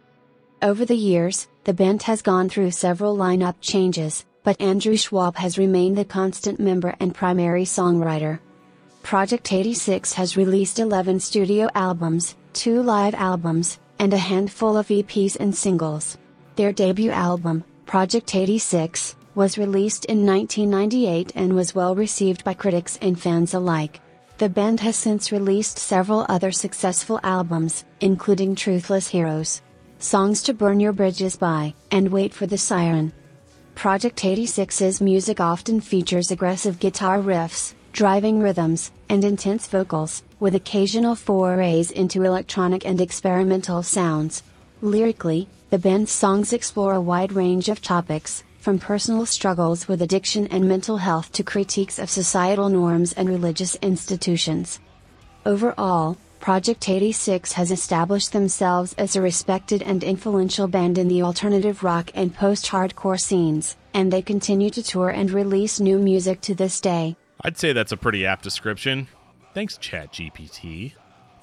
Over 0.61 0.85
the 0.85 0.95
years, 0.95 1.47
the 1.65 1.73
band 1.73 2.03
has 2.03 2.21
gone 2.21 2.49
through 2.49 2.71
several 2.71 3.15
lineup 3.17 3.55
changes, 3.61 4.25
but 4.43 4.59
Andrew 4.61 4.97
Schwab 4.97 5.35
has 5.35 5.57
remained 5.57 5.97
the 5.97 6.05
constant 6.05 6.59
member 6.59 6.95
and 6.99 7.15
primary 7.15 7.65
songwriter. 7.65 8.39
Project 9.01 9.51
86 9.51 10.13
has 10.13 10.37
released 10.37 10.79
11 10.79 11.19
studio 11.19 11.67
albums, 11.75 12.35
2 12.53 12.81
live 12.81 13.13
albums, 13.15 13.79
and 13.99 14.13
a 14.13 14.17
handful 14.17 14.77
of 14.77 14.87
EPs 14.87 15.37
and 15.37 15.55
singles. 15.55 16.17
Their 16.55 16.71
debut 16.71 17.11
album, 17.11 17.63
Project 17.85 18.35
86, 18.35 19.15
was 19.35 19.57
released 19.57 20.05
in 20.05 20.25
1998 20.25 21.31
and 21.35 21.55
was 21.55 21.73
well 21.73 21.95
received 21.95 22.43
by 22.43 22.53
critics 22.53 22.97
and 23.01 23.19
fans 23.19 23.53
alike. 23.53 23.99
The 24.37 24.49
band 24.49 24.79
has 24.81 24.95
since 24.95 25.31
released 25.31 25.77
several 25.79 26.25
other 26.29 26.51
successful 26.51 27.19
albums, 27.23 27.85
including 28.01 28.55
Truthless 28.55 29.07
Heroes, 29.07 29.61
Songs 29.99 30.43
to 30.43 30.53
Burn 30.53 30.79
Your 30.79 30.91
Bridges 30.91 31.35
by, 31.35 31.73
and 31.91 32.09
Wait 32.09 32.33
for 32.33 32.45
the 32.45 32.57
Siren. 32.57 33.13
Project 33.75 34.19
86's 34.19 35.01
music 35.01 35.39
often 35.39 35.81
features 35.81 36.29
aggressive 36.29 36.79
guitar 36.79 37.19
riffs, 37.19 37.73
driving 37.91 38.39
rhythms, 38.39 38.91
and 39.09 39.23
intense 39.23 39.67
vocals, 39.67 40.23
with 40.39 40.55
occasional 40.55 41.15
forays 41.15 41.89
into 41.91 42.23
electronic 42.23 42.85
and 42.85 42.99
experimental 42.99 43.81
sounds. 43.81 44.43
Lyrically, 44.81 45.47
the 45.69 45.79
band's 45.79 46.11
songs 46.11 46.53
explore 46.53 46.93
a 46.93 47.01
wide 47.01 47.33
range 47.33 47.69
of 47.69 47.81
topics, 47.81 48.43
from 48.63 48.79
personal 48.79 49.25
struggles 49.25 49.89
with 49.89 50.01
addiction 50.01 50.47
and 50.47 50.65
mental 50.65 50.95
health 50.95 51.29
to 51.33 51.43
critiques 51.43 51.99
of 51.99 52.09
societal 52.09 52.69
norms 52.69 53.11
and 53.11 53.27
religious 53.27 53.75
institutions. 53.81 54.79
Overall, 55.45 56.17
Project 56.39 56.87
86 56.87 57.51
has 57.51 57.71
established 57.71 58.31
themselves 58.31 58.93
as 58.97 59.17
a 59.17 59.21
respected 59.21 59.81
and 59.81 60.01
influential 60.01 60.69
band 60.69 60.97
in 60.97 61.09
the 61.09 61.23
alternative 61.23 61.83
rock 61.83 62.09
and 62.15 62.33
post 62.33 62.67
hardcore 62.67 63.19
scenes, 63.19 63.75
and 63.93 64.13
they 64.13 64.21
continue 64.21 64.69
to 64.69 64.81
tour 64.81 65.09
and 65.09 65.31
release 65.31 65.81
new 65.81 65.99
music 65.99 66.39
to 66.39 66.55
this 66.55 66.79
day. 66.79 67.17
I'd 67.41 67.57
say 67.57 67.73
that's 67.73 67.91
a 67.91 67.97
pretty 67.97 68.25
apt 68.25 68.43
description. 68.43 69.09
Thanks, 69.53 69.77
ChatGPT. 69.77 70.93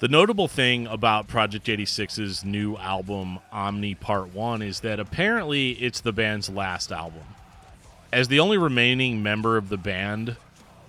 The 0.01 0.07
notable 0.07 0.47
thing 0.47 0.87
about 0.87 1.27
Project 1.27 1.67
86's 1.67 2.43
new 2.43 2.75
album, 2.77 3.37
Omni 3.51 3.93
Part 3.93 4.33
1, 4.33 4.63
is 4.63 4.79
that 4.79 4.99
apparently 4.99 5.73
it's 5.73 6.01
the 6.01 6.11
band's 6.11 6.49
last 6.49 6.91
album. 6.91 7.21
As 8.11 8.27
the 8.27 8.39
only 8.39 8.57
remaining 8.57 9.21
member 9.21 9.57
of 9.57 9.69
the 9.69 9.77
band, 9.77 10.37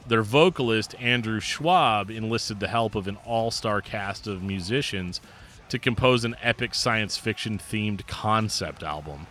their 0.06 0.22
vocalist, 0.22 0.94
Andrew 0.98 1.40
Schwab, 1.40 2.10
enlisted 2.10 2.58
the 2.58 2.68
help 2.68 2.94
of 2.94 3.06
an 3.06 3.18
all 3.26 3.50
star 3.50 3.82
cast 3.82 4.26
of 4.26 4.42
musicians 4.42 5.20
to 5.68 5.78
compose 5.78 6.24
an 6.24 6.34
epic 6.40 6.74
science 6.74 7.18
fiction 7.18 7.58
themed 7.58 8.06
concept 8.06 8.82
album. 8.82 9.26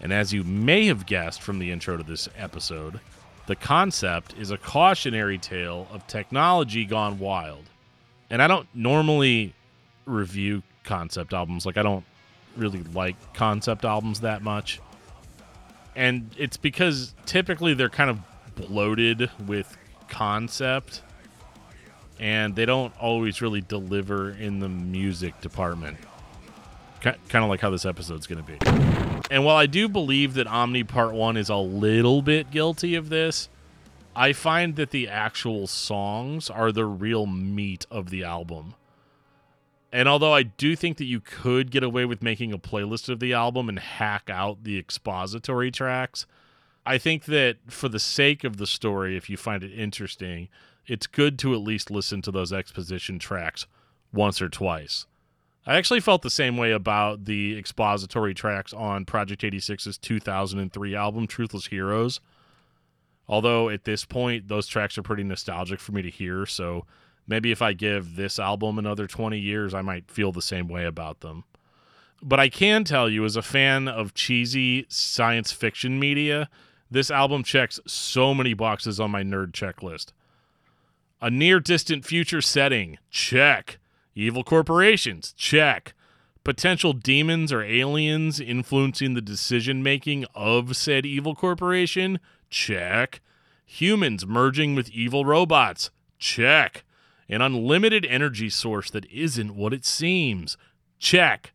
And 0.00 0.12
as 0.12 0.32
you 0.32 0.42
may 0.42 0.86
have 0.86 1.06
guessed 1.06 1.40
from 1.40 1.60
the 1.60 1.70
intro 1.70 1.96
to 1.98 2.02
this 2.02 2.28
episode, 2.36 2.98
the 3.46 3.54
concept 3.54 4.34
is 4.36 4.50
a 4.50 4.58
cautionary 4.58 5.38
tale 5.38 5.86
of 5.92 6.04
technology 6.08 6.84
gone 6.84 7.20
wild. 7.20 7.66
And 8.30 8.42
I 8.42 8.46
don't 8.46 8.68
normally 8.74 9.54
review 10.04 10.62
concept 10.84 11.32
albums. 11.32 11.64
Like, 11.64 11.76
I 11.76 11.82
don't 11.82 12.04
really 12.56 12.82
like 12.94 13.16
concept 13.34 13.84
albums 13.84 14.20
that 14.20 14.42
much. 14.42 14.80
And 15.96 16.30
it's 16.36 16.56
because 16.56 17.14
typically 17.26 17.74
they're 17.74 17.88
kind 17.88 18.10
of 18.10 18.18
bloated 18.54 19.30
with 19.46 19.76
concept 20.08 21.02
and 22.20 22.56
they 22.56 22.66
don't 22.66 22.92
always 23.00 23.40
really 23.40 23.60
deliver 23.60 24.30
in 24.30 24.58
the 24.58 24.68
music 24.68 25.40
department. 25.40 25.96
kind 27.00 27.16
of 27.34 27.48
like 27.48 27.60
how 27.60 27.70
this 27.70 27.86
episode's 27.86 28.26
going 28.26 28.44
to 28.44 28.46
be. 28.46 28.58
And 29.30 29.44
while 29.44 29.56
I 29.56 29.66
do 29.66 29.88
believe 29.88 30.34
that 30.34 30.46
Omni 30.46 30.84
Part 30.84 31.12
1 31.12 31.36
is 31.36 31.48
a 31.48 31.56
little 31.56 32.22
bit 32.22 32.50
guilty 32.50 32.94
of 32.94 33.08
this, 33.08 33.48
I 34.18 34.32
find 34.32 34.74
that 34.74 34.90
the 34.90 35.06
actual 35.06 35.68
songs 35.68 36.50
are 36.50 36.72
the 36.72 36.84
real 36.84 37.24
meat 37.24 37.86
of 37.88 38.10
the 38.10 38.24
album. 38.24 38.74
And 39.92 40.08
although 40.08 40.34
I 40.34 40.42
do 40.42 40.74
think 40.74 40.96
that 40.96 41.04
you 41.04 41.20
could 41.20 41.70
get 41.70 41.84
away 41.84 42.04
with 42.04 42.20
making 42.20 42.52
a 42.52 42.58
playlist 42.58 43.08
of 43.08 43.20
the 43.20 43.32
album 43.32 43.68
and 43.68 43.78
hack 43.78 44.28
out 44.28 44.64
the 44.64 44.76
expository 44.76 45.70
tracks, 45.70 46.26
I 46.84 46.98
think 46.98 47.26
that 47.26 47.58
for 47.68 47.88
the 47.88 48.00
sake 48.00 48.42
of 48.42 48.56
the 48.56 48.66
story, 48.66 49.16
if 49.16 49.30
you 49.30 49.36
find 49.36 49.62
it 49.62 49.72
interesting, 49.72 50.48
it's 50.84 51.06
good 51.06 51.38
to 51.38 51.54
at 51.54 51.60
least 51.60 51.88
listen 51.88 52.20
to 52.22 52.32
those 52.32 52.52
exposition 52.52 53.20
tracks 53.20 53.68
once 54.12 54.42
or 54.42 54.48
twice. 54.48 55.06
I 55.64 55.76
actually 55.76 56.00
felt 56.00 56.22
the 56.22 56.28
same 56.28 56.56
way 56.56 56.72
about 56.72 57.26
the 57.26 57.56
expository 57.56 58.34
tracks 58.34 58.72
on 58.72 59.04
Project 59.04 59.42
86's 59.42 59.96
2003 59.96 60.96
album, 60.96 61.28
Truthless 61.28 61.68
Heroes. 61.68 62.18
Although 63.28 63.68
at 63.68 63.84
this 63.84 64.04
point, 64.04 64.48
those 64.48 64.66
tracks 64.66 64.96
are 64.96 65.02
pretty 65.02 65.24
nostalgic 65.24 65.80
for 65.80 65.92
me 65.92 66.02
to 66.02 66.10
hear, 66.10 66.46
so 66.46 66.86
maybe 67.26 67.52
if 67.52 67.60
I 67.60 67.74
give 67.74 68.16
this 68.16 68.38
album 68.38 68.78
another 68.78 69.06
20 69.06 69.38
years, 69.38 69.74
I 69.74 69.82
might 69.82 70.10
feel 70.10 70.32
the 70.32 70.40
same 70.40 70.68
way 70.68 70.84
about 70.84 71.20
them. 71.20 71.44
But 72.22 72.40
I 72.40 72.48
can 72.48 72.84
tell 72.84 73.08
you, 73.08 73.24
as 73.24 73.36
a 73.36 73.42
fan 73.42 73.86
of 73.86 74.14
cheesy 74.14 74.86
science 74.88 75.52
fiction 75.52 76.00
media, 76.00 76.48
this 76.90 77.10
album 77.10 77.44
checks 77.44 77.78
so 77.86 78.34
many 78.34 78.54
boxes 78.54 78.98
on 78.98 79.10
my 79.10 79.22
nerd 79.22 79.52
checklist. 79.52 80.12
A 81.20 81.30
near 81.30 81.60
distant 81.60 82.04
future 82.04 82.40
setting, 82.40 82.98
check. 83.10 83.78
Evil 84.14 84.42
corporations, 84.42 85.32
check. 85.36 85.94
Potential 86.44 86.92
demons 86.92 87.52
or 87.52 87.62
aliens 87.62 88.40
influencing 88.40 89.14
the 89.14 89.20
decision 89.20 89.82
making 89.82 90.24
of 90.34 90.76
said 90.76 91.04
evil 91.04 91.34
corporation, 91.34 92.18
check. 92.50 93.20
Humans 93.66 94.26
merging 94.26 94.74
with 94.74 94.90
evil 94.90 95.24
robots, 95.24 95.90
check. 96.18 96.84
An 97.28 97.42
unlimited 97.42 98.06
energy 98.06 98.48
source 98.48 98.90
that 98.90 99.04
isn't 99.10 99.54
what 99.54 99.74
it 99.74 99.84
seems, 99.84 100.56
check 100.98 101.52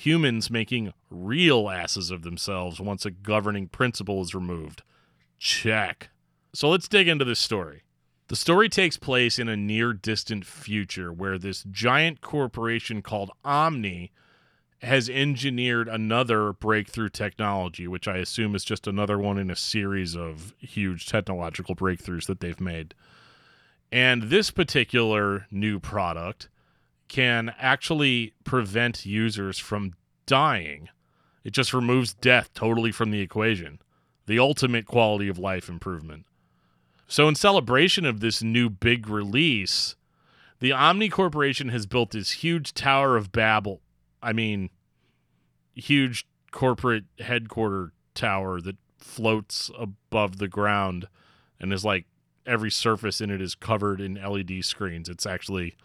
humans 0.00 0.50
making 0.50 0.92
real 1.10 1.68
asses 1.68 2.10
of 2.10 2.22
themselves 2.22 2.80
once 2.80 3.04
a 3.04 3.10
governing 3.10 3.68
principle 3.68 4.22
is 4.22 4.34
removed. 4.34 4.82
Check. 5.38 6.08
So 6.54 6.70
let's 6.70 6.88
dig 6.88 7.06
into 7.06 7.24
this 7.24 7.38
story. 7.38 7.82
The 8.28 8.36
story 8.36 8.70
takes 8.70 8.96
place 8.96 9.38
in 9.38 9.48
a 9.48 9.56
near 9.56 9.92
distant 9.92 10.46
future 10.46 11.12
where 11.12 11.36
this 11.36 11.64
giant 11.70 12.22
corporation 12.22 13.02
called 13.02 13.30
Omni 13.44 14.10
has 14.82 15.10
engineered 15.10 15.88
another 15.88 16.52
breakthrough 16.54 17.10
technology, 17.10 17.86
which 17.86 18.08
I 18.08 18.16
assume 18.16 18.54
is 18.54 18.64
just 18.64 18.86
another 18.86 19.18
one 19.18 19.38
in 19.38 19.50
a 19.50 19.56
series 19.56 20.16
of 20.16 20.54
huge 20.58 21.06
technological 21.06 21.76
breakthroughs 21.76 22.26
that 22.26 22.40
they've 22.40 22.60
made. 22.60 22.94
And 23.92 24.24
this 24.24 24.50
particular 24.50 25.46
new 25.50 25.80
product 25.80 26.48
can 27.08 27.52
actually 27.58 28.32
prevent 28.44 29.04
users 29.04 29.58
from 29.58 29.94
dying. 30.26 30.88
It 31.44 31.50
just 31.50 31.74
removes 31.74 32.14
death 32.14 32.50
totally 32.54 32.92
from 32.92 33.10
the 33.10 33.20
equation. 33.20 33.80
The 34.26 34.38
ultimate 34.38 34.86
quality 34.86 35.28
of 35.28 35.38
life 35.38 35.68
improvement. 35.68 36.24
So, 37.08 37.26
in 37.26 37.34
celebration 37.34 38.06
of 38.06 38.20
this 38.20 38.42
new 38.42 38.70
big 38.70 39.08
release, 39.08 39.96
the 40.60 40.70
Omni 40.70 41.08
Corporation 41.08 41.70
has 41.70 41.86
built 41.86 42.12
this 42.12 42.30
huge 42.30 42.72
Tower 42.72 43.16
of 43.16 43.32
Babel. 43.32 43.80
I 44.22 44.32
mean, 44.32 44.70
huge 45.74 46.26
corporate 46.50 47.04
headquarter 47.18 47.92
tower 48.14 48.60
that 48.60 48.76
floats 48.98 49.70
above 49.78 50.38
the 50.38 50.48
ground 50.48 51.08
and 51.58 51.72
is 51.72 51.84
like 51.84 52.06
every 52.46 52.70
surface 52.70 53.20
in 53.20 53.30
it 53.30 53.40
is 53.40 53.54
covered 53.54 54.00
in 54.00 54.14
LED 54.14 54.64
screens. 54.64 55.08
It's 55.08 55.26
actually 55.26 55.76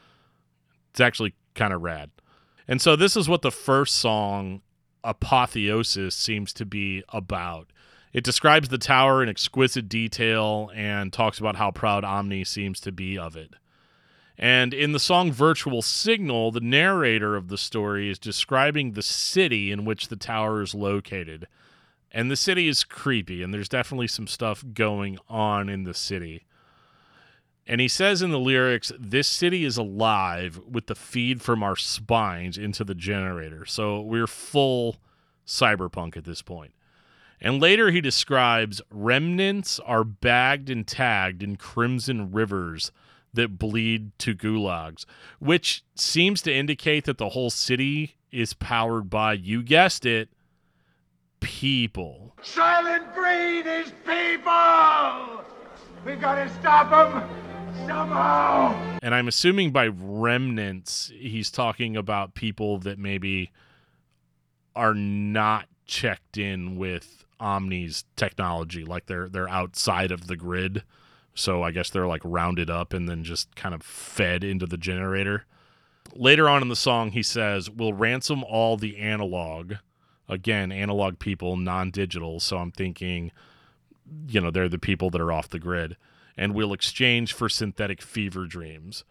it's 0.92 1.00
actually 1.00 1.36
kind 1.54 1.74
of 1.74 1.82
rad. 1.82 2.12
And 2.68 2.82
so 2.82 2.96
this 2.96 3.15
is 3.15 3.30
what 3.30 3.42
the 3.42 3.51
first 3.51 3.98
song 3.98 4.62
Apotheosis 5.04 6.15
seems 6.15 6.51
to 6.54 6.65
be 6.65 7.04
about. 7.10 7.72
It 8.12 8.24
describes 8.24 8.70
the 8.70 8.77
tower 8.77 9.22
in 9.22 9.30
exquisite 9.30 9.89
detail 9.89 10.72
and 10.74 11.12
talks 11.12 11.38
about 11.38 11.58
how 11.58 11.72
proud 11.72 12.04
Omni 12.04 12.46
seems 12.46 12.80
to 12.82 12.92
be 12.92 13.18
of 13.18 13.36
it. 13.36 13.54
And 14.38 14.74
in 14.74 14.92
the 14.92 15.00
song 15.00 15.32
Virtual 15.32 15.82
Signal, 15.82 16.51
the 16.51 16.60
narrator 16.60 17.36
of 17.36 17.48
the 17.48 17.58
story 17.58 18.10
is 18.10 18.20
describing 18.20 18.92
the 18.92 19.01
city 19.01 19.72
in 19.72 19.86
which 19.86 20.10
the 20.10 20.18
tower 20.18 20.62
is 20.62 20.75
located. 20.75 21.48
And 22.12 22.30
the 22.30 22.36
city 22.36 22.68
is 22.68 22.84
creepy, 22.84 23.42
and 23.42 23.54
there's 23.54 23.70
definitely 23.70 24.08
some 24.08 24.27
stuff 24.27 24.63
going 24.74 25.18
on 25.30 25.70
in 25.70 25.84
the 25.84 25.94
city. 25.94 26.46
And 27.68 27.82
he 27.82 27.88
says 27.88 28.22
in 28.22 28.32
the 28.32 28.39
lyrics, 28.39 28.92
This 29.00 29.27
city 29.27 29.65
is 29.65 29.77
alive 29.77 30.60
with 30.70 30.88
the 30.88 30.96
feed 30.96 31.42
from 31.42 31.63
our 31.63 31.75
spines 31.75 32.58
into 32.58 32.84
the 32.84 32.96
generator. 32.96 33.65
So 33.65 34.01
we're 34.01 34.27
full 34.27 34.98
cyberpunk 35.48 36.15
at 36.15 36.25
this 36.25 36.42
point. 36.42 36.74
And 37.42 37.62
later 37.62 37.92
he 37.92 38.01
describes 38.01 38.82
remnants 38.89 39.80
are 39.80 40.04
bagged 40.04 40.70
and 40.70 40.88
tagged 40.88 41.44
in 41.44 41.56
crimson 41.56 42.32
rivers 42.32 42.92
that 43.36 43.58
bleed 43.60 44.18
to 44.20 44.36
gulags, 44.36 45.06
which 45.39 45.84
seems 45.96 46.42
to 46.44 46.54
indicate 46.54 47.06
that 47.06 47.18
the 47.18 47.30
whole 47.30 47.50
city 47.50 48.15
is 48.32 48.54
powered 48.54 49.10
by, 49.10 49.34
you 49.34 49.63
guessed 49.63 50.06
it, 50.06 50.30
people. 51.39 52.36
Soylent 52.42 53.13
Green 53.13 53.65
is 53.65 53.92
people! 54.06 55.44
We 56.06 56.15
gotta 56.15 56.50
stop 56.60 56.89
them 56.89 57.30
somehow! 57.88 58.98
And 59.01 59.15
I'm 59.15 59.27
assuming 59.27 59.72
by 59.72 59.88
remnants, 59.88 61.12
he's 61.18 61.51
talking 61.51 61.96
about 61.96 62.34
people 62.34 62.80
that 62.80 63.00
maybe 63.00 63.51
are 64.75 64.94
not 64.94 65.68
checked 65.86 66.38
in 66.38 66.77
with 66.77 67.24
Omni's 67.39 68.06
technology, 68.15 68.84
like 68.84 69.06
they're 69.06 69.30
they're 69.30 69.50
outside 69.50 70.12
of 70.12 70.27
the 70.27 70.36
grid. 70.36 70.84
So 71.36 71.62
I 71.62 71.72
guess 71.72 71.89
they're 71.89 72.08
like 72.08 72.22
rounded 72.24 72.70
up 72.70 72.94
and 72.94 73.08
then 73.08 73.24
just 73.24 73.56
kind 73.56 73.75
of 73.75 73.84
fed 73.84 74.44
into 74.44 74.65
the 74.65 74.77
generator. 74.77 75.46
Later 76.15 76.48
on 76.48 76.62
in 76.62 76.70
the 76.70 76.75
song, 76.75 77.12
he 77.12 77.22
says, 77.22 77.70
We'll 77.70 77.94
ransom 77.94 78.44
all 78.44 78.77
the 78.77 78.98
analog. 78.98 79.74
Again, 80.27 80.72
analog 80.72 81.20
people, 81.20 81.58
non 81.58 81.92
digital. 81.92 82.39
So 82.39 82.58
I'm 82.58 82.72
thinking, 82.72 83.32
you 84.27 84.39
know, 84.39 84.50
they're 84.50 84.70
the 84.70 84.80
people 84.80 85.10
that 85.12 85.22
are 85.22 85.32
off 85.32 85.50
the 85.50 85.60
grid. 85.60 85.98
And 86.38 86.54
we'll 86.54 86.74
exchange 86.74 87.34
for 87.34 87.48
synthetic 87.50 88.01
fever 88.01 88.46
dreams. 88.46 89.04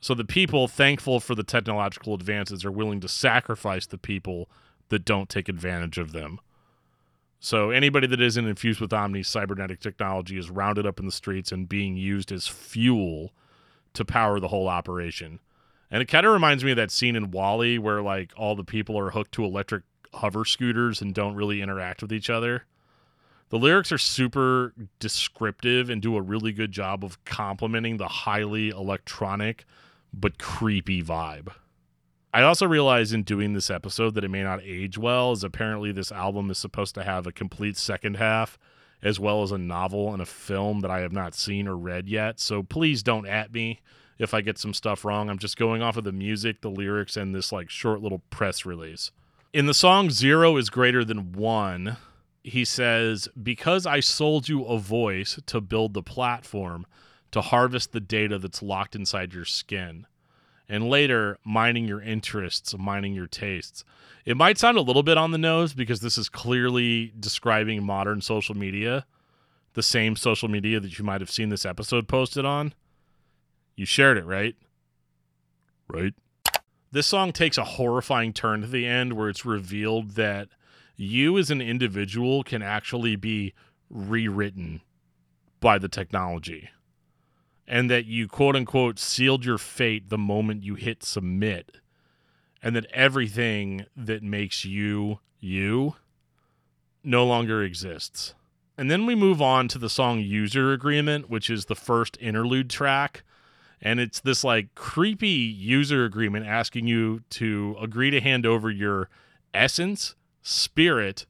So 0.00 0.14
the 0.14 0.24
people, 0.24 0.66
thankful 0.66 1.20
for 1.20 1.34
the 1.34 1.44
technological 1.44 2.14
advances, 2.14 2.64
are 2.64 2.72
willing 2.72 3.00
to 3.00 3.08
sacrifice 3.08 3.86
the 3.86 3.98
people 3.98 4.48
that 4.88 5.04
don't 5.04 5.28
take 5.28 5.48
advantage 5.48 5.98
of 5.98 6.12
them. 6.12 6.40
So 7.44 7.70
anybody 7.70 8.06
that 8.06 8.20
isn't 8.20 8.46
infused 8.46 8.80
with 8.80 8.92
Omni's 8.92 9.26
cybernetic 9.26 9.80
technology 9.80 10.38
is 10.38 10.48
rounded 10.48 10.86
up 10.86 11.00
in 11.00 11.06
the 11.06 11.12
streets 11.12 11.50
and 11.50 11.68
being 11.68 11.96
used 11.96 12.30
as 12.30 12.46
fuel 12.46 13.32
to 13.94 14.04
power 14.04 14.38
the 14.38 14.46
whole 14.46 14.68
operation. 14.68 15.40
And 15.90 16.00
it 16.00 16.06
kind 16.06 16.24
of 16.24 16.32
reminds 16.32 16.62
me 16.62 16.70
of 16.70 16.76
that 16.76 16.92
scene 16.92 17.16
in 17.16 17.32
WALL-E 17.32 17.78
where 17.78 18.00
like 18.00 18.32
all 18.36 18.54
the 18.54 18.62
people 18.62 18.96
are 18.96 19.10
hooked 19.10 19.32
to 19.32 19.44
electric 19.44 19.82
hover 20.14 20.44
scooters 20.44 21.02
and 21.02 21.12
don't 21.12 21.34
really 21.34 21.60
interact 21.60 22.00
with 22.00 22.12
each 22.12 22.30
other. 22.30 22.64
The 23.48 23.58
lyrics 23.58 23.90
are 23.90 23.98
super 23.98 24.72
descriptive 25.00 25.90
and 25.90 26.00
do 26.00 26.16
a 26.16 26.22
really 26.22 26.52
good 26.52 26.70
job 26.70 27.04
of 27.04 27.22
complementing 27.24 27.96
the 27.96 28.06
highly 28.06 28.68
electronic 28.68 29.64
but 30.14 30.38
creepy 30.38 31.02
vibe. 31.02 31.52
I 32.34 32.42
also 32.42 32.66
realized 32.66 33.12
in 33.12 33.24
doing 33.24 33.52
this 33.52 33.70
episode 33.70 34.14
that 34.14 34.24
it 34.24 34.30
may 34.30 34.42
not 34.42 34.62
age 34.62 34.96
well, 34.96 35.32
as 35.32 35.44
apparently 35.44 35.92
this 35.92 36.10
album 36.10 36.50
is 36.50 36.56
supposed 36.56 36.94
to 36.94 37.04
have 37.04 37.26
a 37.26 37.32
complete 37.32 37.76
second 37.76 38.16
half, 38.16 38.58
as 39.02 39.20
well 39.20 39.42
as 39.42 39.52
a 39.52 39.58
novel 39.58 40.14
and 40.14 40.22
a 40.22 40.26
film 40.26 40.80
that 40.80 40.90
I 40.90 41.00
have 41.00 41.12
not 41.12 41.34
seen 41.34 41.68
or 41.68 41.76
read 41.76 42.08
yet. 42.08 42.40
So 42.40 42.62
please 42.62 43.02
don't 43.02 43.26
at 43.26 43.52
me 43.52 43.80
if 44.18 44.32
I 44.32 44.40
get 44.40 44.56
some 44.56 44.72
stuff 44.72 45.04
wrong. 45.04 45.28
I'm 45.28 45.38
just 45.38 45.58
going 45.58 45.82
off 45.82 45.98
of 45.98 46.04
the 46.04 46.12
music, 46.12 46.62
the 46.62 46.70
lyrics, 46.70 47.18
and 47.18 47.34
this 47.34 47.52
like 47.52 47.68
short 47.68 48.00
little 48.00 48.22
press 48.30 48.64
release. 48.64 49.10
In 49.52 49.66
the 49.66 49.74
song 49.74 50.08
Zero 50.08 50.56
is 50.56 50.70
Greater 50.70 51.04
Than 51.04 51.32
One, 51.32 51.98
he 52.42 52.64
says, 52.64 53.28
Because 53.40 53.84
I 53.84 54.00
sold 54.00 54.48
you 54.48 54.64
a 54.64 54.78
voice 54.78 55.38
to 55.44 55.60
build 55.60 55.92
the 55.92 56.02
platform 56.02 56.86
to 57.32 57.42
harvest 57.42 57.92
the 57.92 58.00
data 58.00 58.38
that's 58.38 58.62
locked 58.62 58.96
inside 58.96 59.34
your 59.34 59.44
skin 59.44 60.06
and 60.68 60.88
later 60.88 61.38
mining 61.44 61.86
your 61.86 62.00
interests, 62.00 62.74
mining 62.78 63.14
your 63.14 63.26
tastes. 63.26 63.84
It 64.24 64.36
might 64.36 64.58
sound 64.58 64.78
a 64.78 64.82
little 64.82 65.02
bit 65.02 65.18
on 65.18 65.32
the 65.32 65.38
nose 65.38 65.74
because 65.74 66.00
this 66.00 66.16
is 66.16 66.28
clearly 66.28 67.12
describing 67.18 67.84
modern 67.84 68.20
social 68.20 68.56
media, 68.56 69.06
the 69.74 69.82
same 69.82 70.16
social 70.16 70.48
media 70.48 70.78
that 70.80 70.98
you 70.98 71.04
might 71.04 71.20
have 71.20 71.30
seen 71.30 71.48
this 71.48 71.66
episode 71.66 72.08
posted 72.08 72.44
on. 72.44 72.74
You 73.74 73.86
shared 73.86 74.18
it, 74.18 74.24
right? 74.24 74.54
Right. 75.88 76.14
This 76.92 77.06
song 77.06 77.32
takes 77.32 77.58
a 77.58 77.64
horrifying 77.64 78.32
turn 78.32 78.60
to 78.60 78.66
the 78.66 78.86
end 78.86 79.14
where 79.14 79.28
it's 79.28 79.44
revealed 79.44 80.12
that 80.12 80.48
you 80.96 81.38
as 81.38 81.50
an 81.50 81.60
individual 81.60 82.44
can 82.44 82.62
actually 82.62 83.16
be 83.16 83.54
rewritten 83.90 84.82
by 85.60 85.78
the 85.78 85.88
technology 85.88 86.68
and 87.66 87.90
that 87.90 88.06
you 88.06 88.28
quote 88.28 88.56
unquote 88.56 88.98
sealed 88.98 89.44
your 89.44 89.58
fate 89.58 90.08
the 90.08 90.18
moment 90.18 90.62
you 90.62 90.74
hit 90.74 91.02
submit 91.02 91.78
and 92.62 92.76
that 92.76 92.86
everything 92.92 93.86
that 93.96 94.22
makes 94.22 94.64
you 94.64 95.18
you 95.40 95.96
no 97.02 97.26
longer 97.26 97.62
exists. 97.62 98.34
And 98.78 98.90
then 98.90 99.04
we 99.04 99.14
move 99.14 99.42
on 99.42 99.68
to 99.68 99.78
the 99.78 99.90
song 99.90 100.20
User 100.20 100.72
Agreement, 100.72 101.28
which 101.28 101.50
is 101.50 101.66
the 101.66 101.74
first 101.74 102.16
interlude 102.20 102.70
track. 102.70 103.24
And 103.80 103.98
it's 103.98 104.20
this 104.20 104.44
like 104.44 104.74
creepy 104.76 105.28
user 105.28 106.04
agreement 106.04 106.46
asking 106.46 106.86
you 106.86 107.22
to 107.30 107.76
agree 107.80 108.10
to 108.10 108.20
hand 108.20 108.46
over 108.46 108.70
your 108.70 109.08
essence, 109.52 110.14
spirit, 110.40 111.26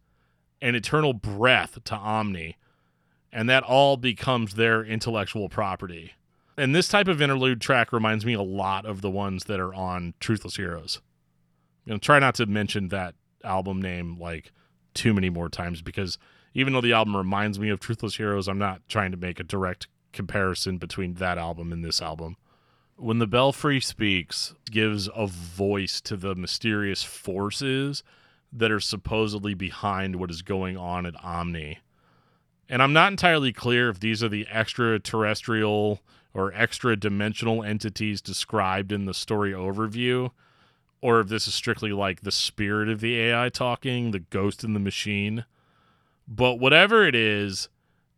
and 0.60 0.76
eternal 0.76 1.14
breath 1.14 1.82
to 1.82 1.96
Omni. 1.96 2.58
And 3.32 3.48
that 3.48 3.64
all 3.64 3.96
becomes 3.96 4.54
their 4.54 4.84
intellectual 4.84 5.48
property. 5.48 6.12
And 6.56 6.74
this 6.74 6.88
type 6.88 7.08
of 7.08 7.22
interlude 7.22 7.60
track 7.60 7.92
reminds 7.92 8.26
me 8.26 8.34
a 8.34 8.42
lot 8.42 8.84
of 8.84 9.00
the 9.00 9.10
ones 9.10 9.44
that 9.44 9.60
are 9.60 9.74
on 9.74 10.14
Truthless 10.20 10.56
Heroes. 10.56 11.00
I'm 11.84 11.90
going 11.90 12.00
to 12.00 12.04
try 12.04 12.18
not 12.18 12.34
to 12.36 12.46
mention 12.46 12.88
that 12.88 13.14
album 13.42 13.80
name 13.80 14.18
like 14.18 14.52
too 14.94 15.14
many 15.14 15.30
more 15.30 15.48
times 15.48 15.82
because 15.82 16.18
even 16.54 16.72
though 16.72 16.80
the 16.80 16.92
album 16.92 17.16
reminds 17.16 17.58
me 17.58 17.70
of 17.70 17.80
Truthless 17.80 18.16
Heroes, 18.16 18.48
I'm 18.48 18.58
not 18.58 18.82
trying 18.88 19.10
to 19.12 19.16
make 19.16 19.40
a 19.40 19.44
direct 19.44 19.88
comparison 20.12 20.76
between 20.78 21.14
that 21.14 21.38
album 21.38 21.72
and 21.72 21.84
this 21.84 22.02
album. 22.02 22.36
When 22.96 23.18
the 23.18 23.26
Belfry 23.26 23.80
speaks, 23.80 24.54
gives 24.70 25.08
a 25.14 25.26
voice 25.26 26.00
to 26.02 26.16
the 26.16 26.34
mysterious 26.34 27.02
forces 27.02 28.02
that 28.52 28.70
are 28.70 28.80
supposedly 28.80 29.54
behind 29.54 30.16
what 30.16 30.30
is 30.30 30.42
going 30.42 30.76
on 30.76 31.06
at 31.06 31.14
Omni. 31.24 31.78
And 32.68 32.82
I'm 32.82 32.92
not 32.92 33.10
entirely 33.10 33.52
clear 33.52 33.88
if 33.88 33.98
these 33.98 34.22
are 34.22 34.28
the 34.28 34.46
extraterrestrial 34.50 36.00
or 36.34 36.52
extra 36.54 36.96
dimensional 36.96 37.62
entities 37.62 38.20
described 38.20 38.92
in 38.92 39.04
the 39.04 39.14
story 39.14 39.52
overview, 39.52 40.30
or 41.00 41.20
if 41.20 41.28
this 41.28 41.48
is 41.48 41.54
strictly 41.54 41.92
like 41.92 42.22
the 42.22 42.32
spirit 42.32 42.88
of 42.88 43.00
the 43.00 43.18
AI 43.18 43.48
talking, 43.48 44.10
the 44.10 44.20
ghost 44.20 44.64
in 44.64 44.72
the 44.72 44.80
machine. 44.80 45.44
But 46.28 46.54
whatever 46.54 47.06
it 47.06 47.14
is, 47.14 47.68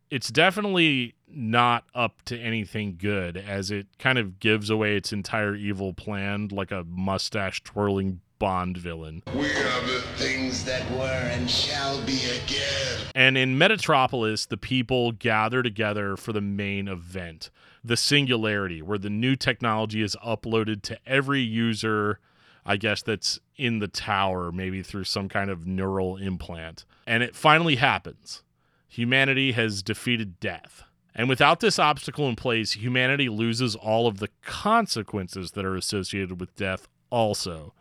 it's 0.09 0.29
definitely 0.29 1.15
not 1.27 1.83
up 1.93 2.21
to 2.25 2.39
anything 2.39 2.95
good, 2.97 3.35
as 3.35 3.71
it 3.71 3.87
kind 3.97 4.17
of 4.17 4.39
gives 4.39 4.69
away 4.69 4.95
its 4.95 5.11
entire 5.11 5.55
evil 5.55 5.93
plan 5.93 6.47
like 6.49 6.71
a 6.71 6.85
mustache 6.87 7.63
twirling 7.63 8.21
Bond 8.37 8.77
villain. 8.77 9.23
We 9.33 9.49
are 9.49 9.81
the 9.87 10.03
things 10.17 10.65
that 10.65 10.89
were 10.91 11.29
and 11.31 11.49
shall 11.49 12.01
be 12.01 12.19
again. 12.25 12.99
And 13.15 13.37
in 13.37 13.57
Metatropolis, 13.57 14.47
the 14.47 14.57
people 14.57 15.13
gather 15.13 15.63
together 15.63 16.17
for 16.17 16.33
the 16.33 16.41
main 16.41 16.89
event 16.89 17.49
the 17.85 17.97
singularity, 17.97 18.81
where 18.81 18.97
the 18.97 19.09
new 19.09 19.35
technology 19.35 20.01
is 20.01 20.15
uploaded 20.25 20.81
to 20.83 20.97
every 21.05 21.41
user, 21.41 22.19
I 22.65 22.77
guess, 22.77 23.03
that's 23.03 23.39
in 23.57 23.79
the 23.79 23.87
tower, 23.87 24.51
maybe 24.51 24.81
through 24.81 25.03
some 25.03 25.29
kind 25.29 25.49
of 25.49 25.67
neural 25.67 26.17
implant. 26.17 26.85
And 27.05 27.21
it 27.21 27.35
finally 27.35 27.75
happens. 27.75 28.43
Humanity 28.87 29.51
has 29.51 29.83
defeated 29.83 30.39
death. 30.39 30.83
And 31.13 31.29
without 31.29 31.59
this 31.59 31.77
obstacle 31.77 32.27
in 32.27 32.35
place, 32.35 32.73
humanity 32.73 33.29
loses 33.29 33.75
all 33.75 34.07
of 34.07 34.17
the 34.17 34.29
consequences 34.41 35.51
that 35.51 35.63
are 35.63 35.75
associated 35.75 36.39
with 36.39 36.55
death, 36.55 36.87
also. 37.09 37.73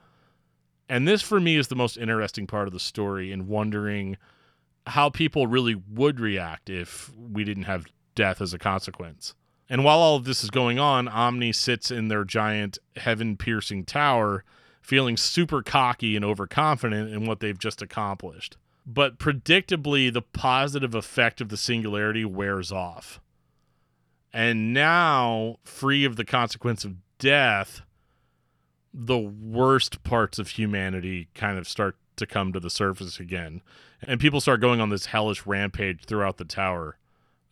And 0.89 1.09
this, 1.09 1.23
for 1.23 1.41
me, 1.41 1.57
is 1.57 1.69
the 1.69 1.75
most 1.75 1.97
interesting 1.97 2.47
part 2.47 2.69
of 2.69 2.75
the 2.75 2.81
story 2.81 3.33
in 3.33 3.49
wondering 3.49 4.19
how 4.87 5.09
people 5.09 5.47
really 5.47 5.75
would 5.75 6.21
react 6.21 6.69
if 6.69 7.11
we 7.17 7.43
didn't 7.43 7.63
have 7.65 7.87
death 8.15 8.41
as 8.43 8.53
a 8.53 8.59
consequence. 8.59 9.35
And 9.69 9.83
while 9.85 9.99
all 9.99 10.17
of 10.17 10.25
this 10.25 10.45
is 10.45 10.51
going 10.51 10.79
on, 10.79 11.09
Omni 11.09 11.53
sits 11.53 11.91
in 11.91 12.09
their 12.09 12.25
giant 12.25 12.79
heaven 12.97 13.37
piercing 13.37 13.85
tower, 13.85 14.45
feeling 14.83 15.17
super 15.17 15.63
cocky 15.63 16.17
and 16.17 16.25
overconfident 16.25 17.11
in 17.11 17.25
what 17.25 17.41
they've 17.41 17.59
just 17.59 17.81
accomplished. 17.81 18.57
but 18.87 19.19
predictably, 19.19 20.13
the 20.13 20.23
positive 20.23 20.95
effect 20.95 21.41
of 21.41 21.49
the 21.49 21.57
singularity 21.57 22.25
wears 22.25 22.71
off. 22.71 23.21
And 24.33 24.75
now, 24.75 25.57
free 25.65 26.05
of 26.05 26.17
the 26.17 26.25
consequence 26.25 26.85
of 26.85 26.97
death, 27.19 27.83
the 28.93 29.19
worst 29.19 30.03
parts 30.05 30.39
of 30.39 30.51
humanity 30.51 31.29
kind 31.35 31.57
of 31.59 31.67
start 31.67 31.97
to 32.17 32.27
come 32.27 32.53
to 32.53 32.61
the 32.61 32.71
surface 32.71 33.19
again. 33.19 33.63
And 34.03 34.21
people 34.21 34.41
start 34.41 34.61
going 34.61 34.81
on 34.81 34.91
this 34.91 35.07
hellish 35.07 35.47
rampage 35.47 36.05
throughout 36.05 36.37
the 36.37 36.45
tower. 36.45 36.99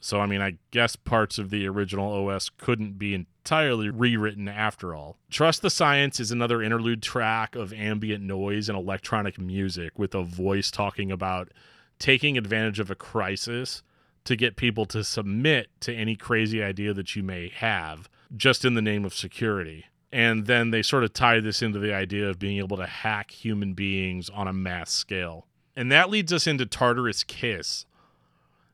So, 0.05 0.21
I 0.21 0.27
mean, 0.27 0.43
I 0.43 0.59
guess 0.73 0.97
parts 0.97 1.39
of 1.39 1.51
the 1.51 1.69
original 1.69 2.29
OS 2.29 2.51
couldn't 2.59 2.99
be 2.99 3.15
entirely 3.15 3.89
rewritten 3.89 4.49
after 4.49 4.97
all. 4.97 5.17
Trust 5.31 5.63
the 5.63 5.71
Science 5.71 6.19
is 6.19 6.33
another 6.33 6.61
interlude 6.61 7.05
track 7.05 7.55
of 7.55 7.73
ambient 7.73 8.25
noise 8.25 8.69
and 8.69 8.77
electronic 8.77 9.39
music 9.39 9.97
with 9.97 10.13
a 10.17 10.25
voice 10.25 10.73
talking 10.73 11.13
about 11.13 11.53
taking 12.01 12.37
advantage 12.37 12.81
of 12.81 12.91
a 12.91 12.97
crisis 12.97 13.85
to 14.25 14.35
get 14.35 14.57
people 14.57 14.87
to 14.87 15.05
submit 15.05 15.69
to 15.81 15.95
any 15.95 16.17
crazy 16.17 16.61
idea 16.61 16.93
that 16.93 17.15
you 17.15 17.23
may 17.23 17.49
have 17.49 18.09
just 18.37 18.65
in 18.65 18.75
the 18.75 18.83
name 18.83 19.05
of 19.05 19.15
security. 19.15 19.85
And 20.11 20.47
then 20.47 20.73
they 20.73 20.83
sort 20.83 21.05
of 21.05 21.13
tie 21.13 21.39
this 21.39 21.63
into 21.63 21.79
the 21.79 21.95
idea 21.95 22.29
of 22.29 22.41
being 22.41 22.59
able 22.59 22.77
to 22.79 22.87
hack 22.87 23.31
human 23.31 23.73
beings 23.75 24.29
on 24.29 24.49
a 24.49 24.53
mass 24.53 24.91
scale. 24.91 25.47
And 25.77 25.93
that 25.93 26.11
leads 26.11 26.33
us 26.33 26.49
into 26.49 26.67
Tartarus 26.67 27.23
Kiss, 27.23 27.87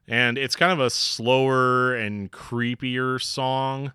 and 0.08 0.38
it's 0.38 0.56
kind 0.56 0.72
of 0.72 0.80
a 0.80 0.88
slower 0.88 1.94
and 1.94 2.32
creepier 2.32 3.22
song. 3.22 3.92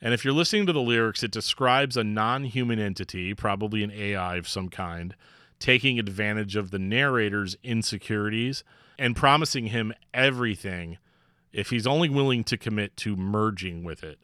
And 0.00 0.14
if 0.14 0.24
you're 0.24 0.32
listening 0.32 0.66
to 0.66 0.72
the 0.72 0.80
lyrics, 0.80 1.24
it 1.24 1.32
describes 1.32 1.96
a 1.96 2.04
non 2.04 2.44
human 2.44 2.78
entity, 2.78 3.34
probably 3.34 3.82
an 3.82 3.90
AI 3.90 4.36
of 4.36 4.48
some 4.48 4.68
kind, 4.68 5.16
taking 5.58 5.98
advantage 5.98 6.54
of 6.54 6.70
the 6.70 6.78
narrator's 6.78 7.56
insecurities 7.64 8.62
and 8.96 9.16
promising 9.16 9.66
him 9.66 9.92
everything 10.14 10.98
if 11.52 11.70
he's 11.70 11.86
only 11.86 12.08
willing 12.08 12.44
to 12.44 12.56
commit 12.56 12.96
to 12.98 13.16
merging 13.16 13.82
with 13.82 14.04
it. 14.04 14.20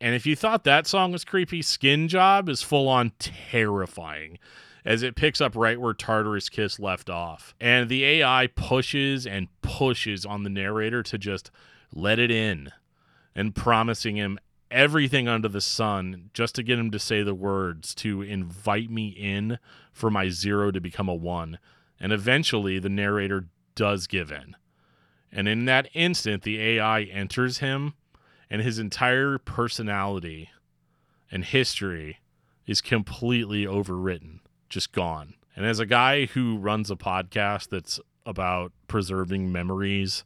And 0.00 0.14
if 0.14 0.26
you 0.26 0.36
thought 0.36 0.62
that 0.64 0.86
song 0.86 1.10
was 1.10 1.24
creepy, 1.24 1.62
Skin 1.62 2.06
Job 2.06 2.48
is 2.48 2.62
full 2.62 2.88
on 2.88 3.12
terrifying 3.18 4.38
as 4.84 5.02
it 5.02 5.16
picks 5.16 5.40
up 5.40 5.56
right 5.56 5.80
where 5.80 5.94
Tartarus 5.94 6.48
Kiss 6.48 6.78
left 6.78 7.08
off. 7.08 7.54
And 7.60 7.88
the 7.88 8.04
AI 8.04 8.48
pushes 8.48 9.26
and 9.26 9.48
pushes 9.62 10.26
on 10.26 10.42
the 10.42 10.50
narrator 10.50 11.02
to 11.04 11.18
just 11.18 11.50
let 11.94 12.18
it 12.18 12.30
in 12.30 12.70
and 13.34 13.54
promising 13.54 14.16
him 14.16 14.38
everything 14.70 15.28
under 15.28 15.48
the 15.48 15.60
sun 15.60 16.30
just 16.34 16.54
to 16.56 16.62
get 16.62 16.78
him 16.78 16.90
to 16.90 16.98
say 16.98 17.22
the 17.22 17.34
words 17.34 17.94
to 17.94 18.22
invite 18.22 18.90
me 18.90 19.08
in 19.08 19.58
for 19.92 20.10
my 20.10 20.28
zero 20.28 20.70
to 20.70 20.80
become 20.80 21.08
a 21.08 21.14
one. 21.14 21.58
And 21.98 22.12
eventually 22.12 22.78
the 22.78 22.88
narrator 22.88 23.46
does 23.74 24.06
give 24.06 24.30
in. 24.30 24.56
And 25.32 25.48
in 25.48 25.64
that 25.64 25.88
instant, 25.94 26.42
the 26.42 26.60
AI 26.60 27.02
enters 27.02 27.58
him, 27.58 27.94
and 28.48 28.62
his 28.62 28.78
entire 28.78 29.38
personality 29.38 30.50
and 31.30 31.44
history 31.44 32.18
is 32.66 32.80
completely 32.80 33.64
overwritten 33.64 34.40
just 34.68 34.92
gone. 34.92 35.34
And 35.56 35.64
as 35.64 35.78
a 35.78 35.86
guy 35.86 36.26
who 36.26 36.58
runs 36.58 36.90
a 36.90 36.96
podcast 36.96 37.68
that's 37.68 38.00
about 38.26 38.72
preserving 38.88 39.52
memories, 39.52 40.24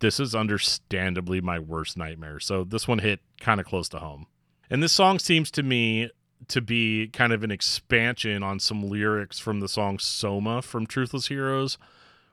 this 0.00 0.20
is 0.20 0.34
understandably 0.34 1.40
my 1.40 1.58
worst 1.58 1.96
nightmare. 1.96 2.40
So 2.40 2.64
this 2.64 2.86
one 2.86 2.98
hit 2.98 3.20
kind 3.40 3.60
of 3.60 3.66
close 3.66 3.88
to 3.90 3.98
home. 3.98 4.26
And 4.68 4.82
this 4.82 4.92
song 4.92 5.18
seems 5.18 5.50
to 5.52 5.62
me 5.62 6.10
to 6.48 6.60
be 6.60 7.08
kind 7.08 7.32
of 7.32 7.42
an 7.42 7.50
expansion 7.50 8.42
on 8.42 8.60
some 8.60 8.88
lyrics 8.88 9.38
from 9.38 9.60
the 9.60 9.68
song 9.68 9.98
Soma 9.98 10.60
from 10.62 10.86
Truthless 10.86 11.28
Heroes, 11.28 11.78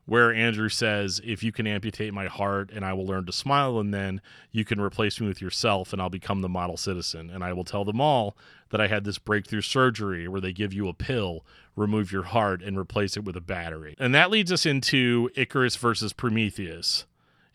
where 0.06 0.34
Andrew 0.34 0.70
says, 0.70 1.22
If 1.24 1.44
you 1.44 1.52
can 1.52 1.68
amputate 1.68 2.14
my 2.14 2.28
heart 2.28 2.72
and 2.74 2.84
I 2.84 2.94
will 2.94 3.06
learn 3.06 3.26
to 3.26 3.32
smile, 3.32 3.80
and 3.80 3.94
then 3.94 4.22
you 4.52 4.66
can 4.66 4.80
replace 4.80 5.20
me 5.20 5.28
with 5.28 5.42
yourself 5.42 5.94
and 5.94 6.02
I'll 6.02 6.10
become 6.10 6.42
the 6.42 6.50
model 6.50 6.78
citizen. 6.78 7.30
And 7.30 7.44
I 7.44 7.54
will 7.54 7.64
tell 7.64 7.86
them 7.86 8.02
all 8.02 8.36
that 8.70 8.82
I 8.82 8.88
had 8.88 9.04
this 9.04 9.18
breakthrough 9.18 9.62
surgery 9.62 10.28
where 10.28 10.42
they 10.42 10.54
give 10.54 10.74
you 10.74 10.88
a 10.88 10.94
pill, 10.94 11.46
remove 11.76 12.12
your 12.12 12.24
heart, 12.24 12.62
and 12.62 12.78
replace 12.78 13.16
it 13.16 13.24
with 13.24 13.36
a 13.36 13.42
battery. 13.42 13.96
And 14.00 14.16
that 14.16 14.32
leads 14.32 14.52
us 14.52 14.66
into 14.66 15.30
Icarus 15.36 15.76
versus 15.76 16.14
Prometheus. 16.14 17.06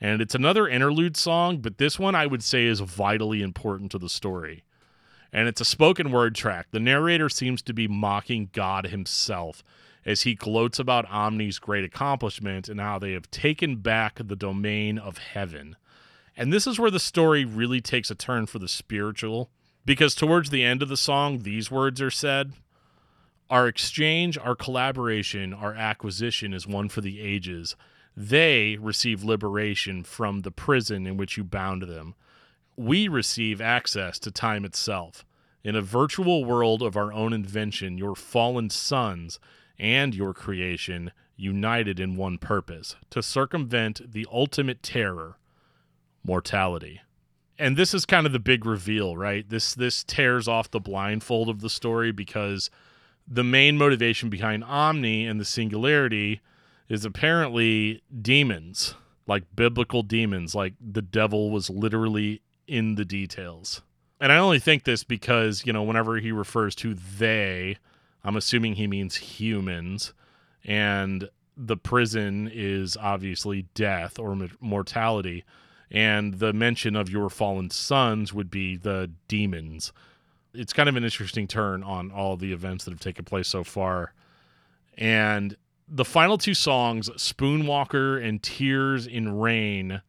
And 0.01 0.21
it's 0.21 0.35
another 0.35 0.69
interlude 0.69 1.17
song, 1.17 1.59
but 1.59 1.79
this 1.79 1.99
one 1.99 2.15
I 2.15 2.27
would 2.27 2.43
say 2.43 2.67
is 2.67 2.81
vitally 2.81 3.43
important 3.43 3.91
to 3.93 3.99
the 3.99 4.11
story. 4.11 4.63
And 5.33 5.49
it's 5.49 5.61
a 5.61 5.65
spoken 5.65 6.13
word 6.13 6.35
track. 6.35 6.69
The 6.71 6.81
narrator 6.81 7.29
seems 7.29 7.63
to 7.63 7.73
be 7.73 7.89
mocking 7.89 8.51
God 8.53 8.87
himself 8.87 9.65
as 10.07 10.23
he 10.23 10.37
gloats 10.37 10.79
about 10.79 11.11
Omni's 11.11 11.59
great 11.59 11.85
accomplishment 11.85 12.69
and 12.69 12.81
how 12.81 12.99
they 12.99 13.12
have 13.12 13.29
taken 13.33 13.77
back 13.77 14.21
the 14.25 14.37
domain 14.37 14.99
of 14.99 15.19
heaven. 15.19 15.77
And 16.37 16.53
this 16.53 16.66
is 16.66 16.79
where 16.79 16.92
the 16.92 17.01
story 17.01 17.45
really 17.45 17.81
takes 17.81 18.11
a 18.11 18.14
turn 18.14 18.47
for 18.47 18.61
the 18.61 18.69
spiritual, 18.69 19.51
because 19.85 20.14
towards 20.14 20.51
the 20.51 20.62
end 20.62 20.81
of 20.81 20.88
the 20.88 20.97
song, 20.97 21.40
these 21.40 21.73
words 21.73 22.01
are 22.01 22.11
said 22.11 22.53
Our 23.51 23.66
exchange, 23.66 24.38
our 24.38 24.55
collaboration, 24.55 25.53
our 25.53 25.75
acquisition 25.75 26.55
is 26.55 26.69
one 26.69 26.88
for 26.88 27.01
the 27.01 27.21
ages. 27.21 27.75
They 28.16 28.77
receive 28.81 29.25
liberation 29.25 30.05
from 30.05 30.40
the 30.40 30.51
prison 30.53 31.07
in 31.07 31.16
which 31.16 31.37
you 31.37 31.42
bound 31.42 31.83
them. 31.83 32.14
We 32.77 33.09
receive 33.09 33.61
access 33.61 34.19
to 34.21 34.31
time 34.31 34.64
itself. 34.64 35.25
In 35.64 35.75
a 35.75 35.83
virtual 35.83 36.45
world 36.45 36.81
of 36.81 36.97
our 36.97 37.12
own 37.12 37.33
invention, 37.33 37.99
your 37.99 38.14
fallen 38.14 38.71
sons 38.71 39.40
and 39.79 40.15
your 40.15 40.33
creation 40.33 41.12
united 41.37 42.01
in 42.01 42.17
one 42.17 42.39
purpose 42.39 42.97
to 43.11 43.23
circumvent 43.23 44.12
the 44.12 44.27
ultimate 44.33 44.83
terror 44.83 45.37
mortality. 46.25 47.01
And 47.59 47.77
this 47.77 47.95
is 47.95 48.05
kind 48.05 48.27
of 48.27 48.33
the 48.33 48.39
big 48.39 48.67
reveal 48.67 49.17
right? 49.17 49.49
This 49.49 49.75
this 49.75 50.05
tears 50.05 50.49
off 50.49 50.71
the 50.71 50.81
blindfold 50.81 51.49
of 51.49 51.61
the 51.61 51.71
story 51.71 52.12
because 52.12 52.71
the 53.27 53.45
main 53.45 53.77
motivation 53.77 54.29
behind 54.29 54.65
omni 54.65 55.27
and 55.27 55.41
the 55.41 55.45
singularity 55.45 56.41
is 56.89 57.05
apparently 57.05 58.03
demons 58.23 58.95
like 59.27 59.45
biblical 59.57 60.03
demons 60.03 60.55
like 60.55 60.75
the 60.81 61.03
devil 61.03 61.51
was 61.51 61.69
literally 61.69 62.43
in 62.67 62.95
the 62.95 63.05
details. 63.05 63.83
And 64.21 64.33
i 64.33 64.39
only 64.39 64.59
think 64.59 64.85
this 64.85 65.05
because 65.05 65.65
you 65.67 65.73
know 65.73 65.83
whenever 65.83 66.17
he 66.19 66.33
refers 66.33 66.75
to 66.77 66.95
they 66.95 67.77
I'm 68.27 68.37
assuming 68.37 68.75
he 68.75 68.89
means 68.89 69.15
humans. 69.17 70.12
And 70.65 71.31
the 71.57 71.77
prison 71.77 72.51
is 72.53 72.97
obviously 72.97 73.67
death 73.75 74.19
or 74.19 74.37
mortality. 74.61 75.45
And 75.93 76.35
the 76.35 76.53
mention 76.53 76.97
of 76.97 77.09
your 77.09 77.31
fallen 77.31 77.71
sons 77.71 78.35
would 78.35 78.51
be 78.51 78.77
the 78.77 79.12
demons. 79.29 79.93
It's 80.53 80.73
kind 80.73 80.89
of 80.89 80.97
an 80.97 81.05
interesting 81.05 81.47
turn 81.47 81.85
on 81.85 82.11
all 82.11 82.37
the 82.37 82.53
events 82.53 82.85
that 82.85 82.91
have 82.91 83.01
taken 83.01 83.25
place 83.25 83.47
so 83.47 83.62
far. 83.62 84.12
And 84.99 85.57
the 85.87 86.05
final 86.05 86.37
two 86.37 86.55
songs, 86.55 87.09
Spoonwalker 87.11 88.21
and 88.23 88.43
Tears 88.43 89.07
in 89.07 89.39
Rain, 89.39 90.03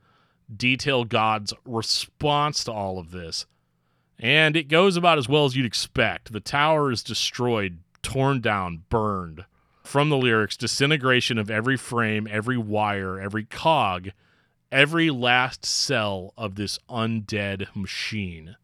detail 0.55 1.03
God's 1.03 1.53
response 1.65 2.63
to 2.63 2.71
all 2.71 2.97
of 2.97 3.11
this. 3.11 3.45
And 4.17 4.55
it 4.55 4.69
goes 4.69 4.97
about 4.97 5.19
as 5.19 5.29
well 5.29 5.45
as 5.45 5.55
you'd 5.55 5.67
expect. 5.67 6.31
The 6.31 6.39
tower 6.39 6.91
is 6.91 7.03
destroyed 7.03 7.77
torn 8.07 8.39
down, 8.39 8.85
burned. 8.87 9.43
From 9.83 10.07
the 10.07 10.15
lyrics, 10.15 10.55
disintegration 10.55 11.37
of 11.37 11.51
every 11.51 11.75
frame, 11.75 12.25
every 12.31 12.57
wire, 12.57 13.19
every 13.19 13.43
cog, 13.43 14.11
every 14.71 15.09
last 15.09 15.65
cell 15.65 16.33
of 16.37 16.55
this 16.55 16.79
undead 16.89 17.67
machine. 17.75 18.55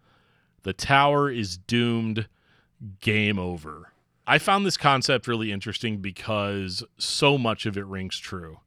The 0.63 0.71
tower 0.71 1.29
is 1.29 1.58
doomed. 1.58 2.29
Game 3.01 3.38
over. 3.38 3.91
I 4.25 4.38
found 4.38 4.65
this 4.65 4.77
concept 4.77 5.27
really 5.27 5.51
interesting 5.51 5.97
because 5.97 6.82
so 6.97 7.38
much 7.38 7.65
of 7.65 7.77
it 7.77 7.86
rings 7.86 8.17
true. 8.17 8.60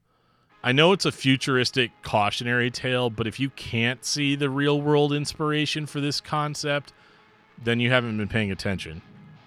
I 0.63 0.73
know 0.73 0.93
it's 0.93 1.07
a 1.07 1.13
futuristic 1.13 1.91
cautionary 2.03 2.71
tale, 2.71 3.09
but 3.09 3.27
if 3.27 3.41
you 3.41 3.49
can't 3.49 4.05
see 4.05 4.37
the 4.37 4.51
real 4.51 4.79
world 4.79 5.15
inspiration 5.15 5.87
for 5.87 6.03
this 6.03 6.21
concept, 6.21 6.93
then 7.65 7.81
you 7.81 7.91
haven't 7.91 8.19
been 8.19 8.29
paying 8.29 8.51
attention. 8.51 9.01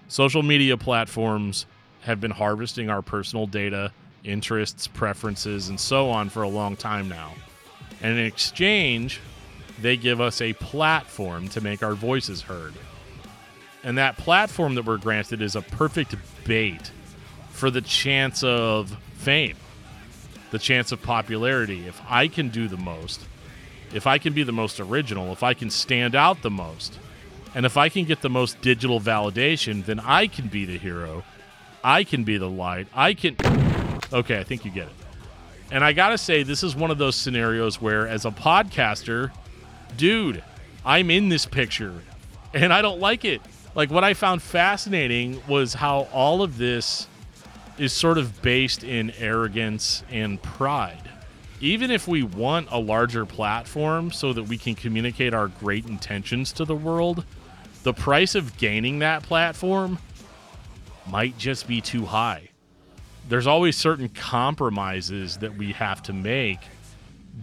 Social 0.09 0.41
media 0.41 0.75
platforms 0.75 1.67
have 2.01 2.19
been 2.19 2.31
harvesting 2.31 2.89
our 2.89 3.03
personal 3.03 3.45
data, 3.45 3.91
interests, 4.23 4.87
preferences, 4.87 5.69
and 5.69 5.79
so 5.79 6.09
on 6.09 6.29
for 6.29 6.41
a 6.41 6.49
long 6.49 6.75
time 6.75 7.07
now. 7.07 7.33
And 8.01 8.17
in 8.17 8.25
exchange, 8.25 9.21
they 9.79 9.97
give 9.97 10.19
us 10.19 10.41
a 10.41 10.53
platform 10.53 11.47
to 11.49 11.61
make 11.61 11.83
our 11.83 11.93
voices 11.93 12.41
heard. 12.41 12.73
And 13.83 13.99
that 13.99 14.17
platform 14.17 14.73
that 14.75 14.85
we're 14.85 14.97
granted 14.97 15.43
is 15.43 15.55
a 15.55 15.61
perfect 15.61 16.15
bait 16.43 16.91
for 17.51 17.69
the 17.69 17.81
chance 17.81 18.43
of 18.43 18.97
fame, 19.13 19.57
the 20.49 20.59
chance 20.59 20.91
of 20.91 21.03
popularity. 21.03 21.87
If 21.87 22.01
I 22.09 22.27
can 22.27 22.49
do 22.49 22.67
the 22.67 22.77
most, 22.77 23.21
if 23.93 24.07
I 24.07 24.17
can 24.17 24.33
be 24.33 24.41
the 24.41 24.51
most 24.51 24.79
original, 24.79 25.31
if 25.31 25.43
I 25.43 25.53
can 25.53 25.69
stand 25.69 26.15
out 26.15 26.41
the 26.41 26.49
most, 26.49 26.97
and 27.55 27.65
if 27.65 27.77
I 27.77 27.89
can 27.89 28.05
get 28.05 28.21
the 28.21 28.29
most 28.29 28.61
digital 28.61 28.99
validation, 28.99 29.85
then 29.85 29.99
I 29.99 30.27
can 30.27 30.47
be 30.47 30.65
the 30.65 30.77
hero. 30.77 31.23
I 31.83 32.03
can 32.03 32.23
be 32.23 32.37
the 32.37 32.49
light. 32.49 32.87
I 32.93 33.13
can. 33.13 33.35
Okay, 34.11 34.39
I 34.39 34.43
think 34.43 34.65
you 34.65 34.71
get 34.71 34.87
it. 34.87 34.93
And 35.71 35.83
I 35.83 35.93
gotta 35.93 36.17
say, 36.17 36.43
this 36.43 36.63
is 36.63 36.75
one 36.75 36.91
of 36.91 36.97
those 36.97 37.15
scenarios 37.15 37.81
where, 37.81 38.07
as 38.07 38.25
a 38.25 38.31
podcaster, 38.31 39.31
dude, 39.97 40.43
I'm 40.83 41.11
in 41.11 41.29
this 41.29 41.45
picture 41.45 42.01
and 42.53 42.73
I 42.73 42.81
don't 42.81 42.99
like 42.99 43.25
it. 43.25 43.41
Like, 43.75 43.91
what 43.91 44.03
I 44.03 44.15
found 44.15 44.41
fascinating 44.41 45.41
was 45.47 45.75
how 45.75 46.07
all 46.11 46.41
of 46.41 46.57
this 46.57 47.07
is 47.77 47.93
sort 47.93 48.17
of 48.17 48.41
based 48.41 48.83
in 48.83 49.11
arrogance 49.11 50.03
and 50.09 50.41
pride. 50.41 51.09
Even 51.61 51.91
if 51.91 52.07
we 52.07 52.23
want 52.23 52.67
a 52.71 52.79
larger 52.79 53.25
platform 53.25 54.11
so 54.11 54.33
that 54.33 54.43
we 54.43 54.57
can 54.57 54.75
communicate 54.75 55.33
our 55.33 55.47
great 55.47 55.85
intentions 55.85 56.51
to 56.53 56.65
the 56.65 56.75
world, 56.75 57.25
the 57.83 57.93
price 57.93 58.35
of 58.35 58.57
gaining 58.57 58.99
that 58.99 59.23
platform 59.23 59.99
might 61.07 61.37
just 61.37 61.67
be 61.67 61.81
too 61.81 62.05
high. 62.05 62.49
There's 63.27 63.47
always 63.47 63.77
certain 63.77 64.09
compromises 64.09 65.37
that 65.37 65.55
we 65.55 65.71
have 65.73 66.01
to 66.03 66.13
make 66.13 66.59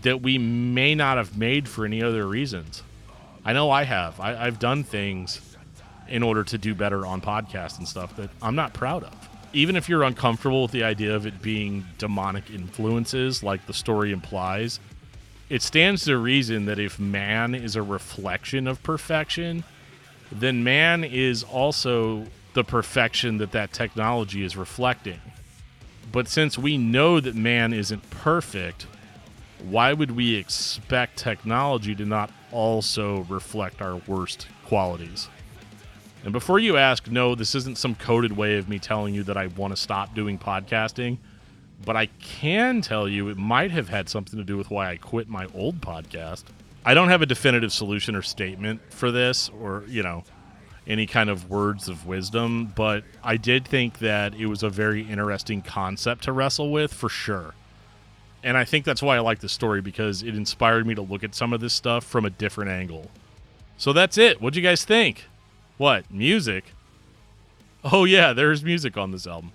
that 0.02 0.20
we 0.20 0.38
may 0.38 0.94
not 0.94 1.16
have 1.16 1.36
made 1.38 1.68
for 1.68 1.84
any 1.84 2.02
other 2.02 2.26
reasons. 2.26 2.82
I 3.44 3.52
know 3.52 3.70
I 3.70 3.84
have. 3.84 4.18
I, 4.20 4.44
have 4.44 4.58
done 4.58 4.84
things 4.84 5.40
in 6.08 6.22
order 6.22 6.44
to 6.44 6.58
do 6.58 6.74
better 6.74 7.06
on 7.06 7.20
podcasts 7.20 7.78
and 7.78 7.86
stuff 7.88 8.16
that 8.16 8.30
I'm 8.42 8.54
not 8.54 8.74
proud 8.74 9.04
of. 9.04 9.28
Even 9.52 9.76
if 9.76 9.88
you're 9.88 10.02
uncomfortable 10.02 10.62
with 10.62 10.72
the 10.72 10.84
idea 10.84 11.14
of 11.14 11.26
it 11.26 11.40
being 11.40 11.86
demonic 11.98 12.50
influences, 12.50 13.42
like 13.42 13.66
the 13.66 13.72
story 13.72 14.12
implies, 14.12 14.80
it 15.48 15.62
stands 15.62 16.04
to 16.04 16.18
reason 16.18 16.66
that 16.66 16.78
if 16.78 16.98
man 16.98 17.54
is 17.54 17.76
a 17.76 17.82
reflection 17.82 18.66
of 18.66 18.82
perfection, 18.82 19.64
then 20.32 20.64
man 20.64 21.04
is 21.04 21.42
also 21.42 22.26
the 22.54 22.64
perfection 22.64 23.38
that 23.38 23.52
that 23.52 23.72
technology 23.72 24.42
is 24.42 24.56
reflecting. 24.56 25.20
But 26.10 26.28
since 26.28 26.56
we 26.56 26.78
know 26.78 27.20
that 27.20 27.34
man 27.34 27.72
isn't 27.72 28.08
perfect, 28.10 28.86
why 29.62 29.92
would 29.92 30.12
we 30.12 30.34
expect 30.34 31.18
technology 31.18 31.94
to 31.94 32.04
not 32.04 32.30
also 32.52 33.20
reflect 33.28 33.82
our 33.82 33.96
worst 34.06 34.46
qualities? 34.64 35.28
And 36.24 36.32
before 36.32 36.58
you 36.58 36.76
ask, 36.76 37.08
no, 37.08 37.34
this 37.34 37.54
isn't 37.54 37.78
some 37.78 37.94
coded 37.94 38.36
way 38.36 38.58
of 38.58 38.68
me 38.68 38.78
telling 38.78 39.14
you 39.14 39.22
that 39.24 39.36
I 39.36 39.46
want 39.48 39.74
to 39.74 39.80
stop 39.80 40.14
doing 40.14 40.38
podcasting, 40.38 41.18
but 41.84 41.96
I 41.96 42.06
can 42.06 42.80
tell 42.80 43.08
you 43.08 43.28
it 43.28 43.36
might 43.36 43.70
have 43.70 43.88
had 43.88 44.08
something 44.08 44.38
to 44.38 44.44
do 44.44 44.56
with 44.56 44.70
why 44.70 44.90
I 44.90 44.96
quit 44.96 45.28
my 45.28 45.46
old 45.54 45.80
podcast. 45.80 46.44
I 46.86 46.94
don't 46.94 47.08
have 47.08 47.20
a 47.20 47.26
definitive 47.26 47.72
solution 47.72 48.14
or 48.14 48.22
statement 48.22 48.80
for 48.90 49.10
this 49.10 49.50
or, 49.60 49.82
you 49.88 50.04
know, 50.04 50.22
any 50.86 51.08
kind 51.08 51.28
of 51.28 51.50
words 51.50 51.88
of 51.88 52.06
wisdom, 52.06 52.72
but 52.76 53.02
I 53.24 53.36
did 53.36 53.66
think 53.66 53.98
that 53.98 54.34
it 54.34 54.46
was 54.46 54.62
a 54.62 54.70
very 54.70 55.02
interesting 55.02 55.62
concept 55.62 56.22
to 56.24 56.32
wrestle 56.32 56.70
with 56.70 56.94
for 56.94 57.08
sure. 57.08 57.54
And 58.44 58.56
I 58.56 58.64
think 58.64 58.84
that's 58.84 59.02
why 59.02 59.16
I 59.16 59.18
like 59.18 59.40
the 59.40 59.48
story 59.48 59.80
because 59.80 60.22
it 60.22 60.36
inspired 60.36 60.86
me 60.86 60.94
to 60.94 61.02
look 61.02 61.24
at 61.24 61.34
some 61.34 61.52
of 61.52 61.60
this 61.60 61.74
stuff 61.74 62.04
from 62.04 62.24
a 62.24 62.30
different 62.30 62.70
angle. 62.70 63.10
So 63.76 63.92
that's 63.92 64.16
it. 64.16 64.40
What'd 64.40 64.56
you 64.56 64.62
guys 64.62 64.84
think? 64.84 65.24
What? 65.78 66.08
Music? 66.08 66.66
Oh, 67.82 68.04
yeah, 68.04 68.32
there's 68.32 68.62
music 68.62 68.96
on 68.96 69.10
this 69.10 69.26
album. 69.26 69.50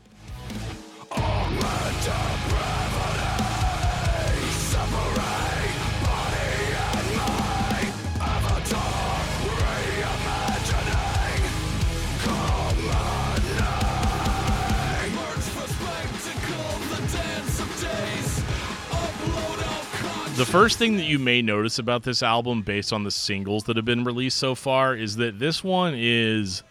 First 20.52 20.78
thing 20.78 20.98
that 20.98 21.06
you 21.06 21.18
may 21.18 21.42
notice 21.42 21.80
about 21.80 22.04
this 22.04 22.22
album, 22.22 22.62
based 22.62 22.92
on 22.92 23.06
the 23.06 23.12
singles 23.12 23.64
that 23.64 23.78
have 23.78 23.86
been 23.86 24.04
released 24.04 24.38
so 24.38 24.54
far, 24.54 24.94
is 24.94 25.16
that 25.16 25.40
this 25.40 25.64
one 25.64 25.94
is 25.96 26.62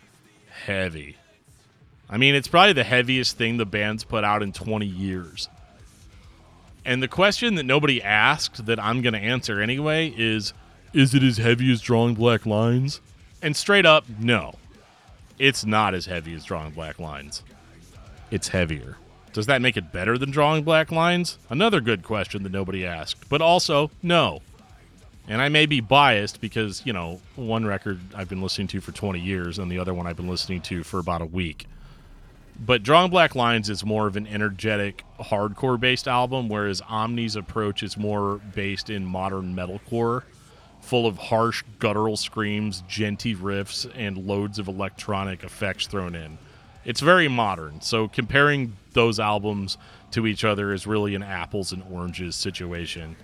heavy. 0.50 1.16
I 2.10 2.18
mean, 2.18 2.34
it's 2.34 2.46
probably 2.46 2.74
the 2.74 2.84
heaviest 2.84 3.38
thing 3.38 3.56
the 3.56 3.64
band's 3.64 4.04
put 4.04 4.22
out 4.22 4.42
in 4.42 4.52
20 4.52 4.84
years. 4.84 5.48
And 6.84 7.02
the 7.02 7.08
question 7.08 7.54
that 7.54 7.62
nobody 7.62 8.02
asked 8.02 8.66
that 8.66 8.78
I'm 8.78 9.00
going 9.00 9.14
to 9.14 9.18
answer 9.18 9.62
anyway 9.62 10.12
is 10.14 10.52
Is 10.92 11.14
it 11.14 11.22
as 11.22 11.38
heavy 11.38 11.72
as 11.72 11.80
Drawing 11.80 12.14
Black 12.14 12.44
Lines? 12.44 13.00
And 13.40 13.56
straight 13.56 13.86
up, 13.86 14.04
no. 14.18 14.56
It's 15.38 15.64
not 15.64 15.94
as 15.94 16.04
heavy 16.04 16.34
as 16.34 16.44
Drawing 16.44 16.72
Black 16.72 16.98
Lines. 16.98 17.42
It's 18.30 18.48
heavier. 18.48 18.98
Does 19.32 19.46
that 19.46 19.62
make 19.62 19.76
it 19.76 19.92
better 19.92 20.18
than 20.18 20.30
drawing 20.30 20.64
black 20.64 20.90
lines? 20.90 21.38
Another 21.48 21.80
good 21.80 22.02
question 22.02 22.42
that 22.42 22.52
nobody 22.52 22.84
asked. 22.84 23.28
But 23.28 23.40
also, 23.40 23.90
no. 24.02 24.40
And 25.28 25.40
I 25.40 25.48
may 25.48 25.66
be 25.66 25.80
biased 25.80 26.40
because, 26.40 26.84
you 26.84 26.92
know, 26.92 27.20
one 27.36 27.64
record 27.64 28.00
I've 28.14 28.28
been 28.28 28.42
listening 28.42 28.66
to 28.68 28.80
for 28.80 28.90
20 28.90 29.20
years 29.20 29.58
and 29.58 29.70
the 29.70 29.78
other 29.78 29.94
one 29.94 30.06
I've 30.06 30.16
been 30.16 30.28
listening 30.28 30.60
to 30.62 30.82
for 30.82 30.98
about 30.98 31.22
a 31.22 31.26
week. 31.26 31.66
But 32.58 32.82
Drawing 32.82 33.10
Black 33.10 33.34
Lines 33.34 33.70
is 33.70 33.84
more 33.84 34.06
of 34.06 34.16
an 34.16 34.26
energetic, 34.26 35.04
hardcore 35.18 35.80
based 35.80 36.08
album, 36.08 36.48
whereas 36.48 36.82
Omni's 36.82 37.36
approach 37.36 37.82
is 37.82 37.96
more 37.96 38.38
based 38.54 38.90
in 38.90 39.04
modern 39.04 39.54
metalcore, 39.54 40.24
full 40.82 41.06
of 41.06 41.16
harsh, 41.16 41.62
guttural 41.78 42.18
screams, 42.18 42.82
djenty 42.82 43.34
riffs, 43.34 43.90
and 43.94 44.26
loads 44.26 44.58
of 44.58 44.68
electronic 44.68 45.42
effects 45.42 45.86
thrown 45.86 46.14
in. 46.14 46.36
It's 46.84 47.00
very 47.00 47.28
modern. 47.28 47.80
So 47.80 48.08
comparing 48.08 48.76
those 48.92 49.20
albums 49.20 49.78
to 50.12 50.26
each 50.26 50.44
other 50.44 50.72
is 50.72 50.86
really 50.86 51.14
an 51.14 51.22
apples 51.22 51.72
and 51.72 51.82
oranges 51.90 52.36
situation. 52.36 53.16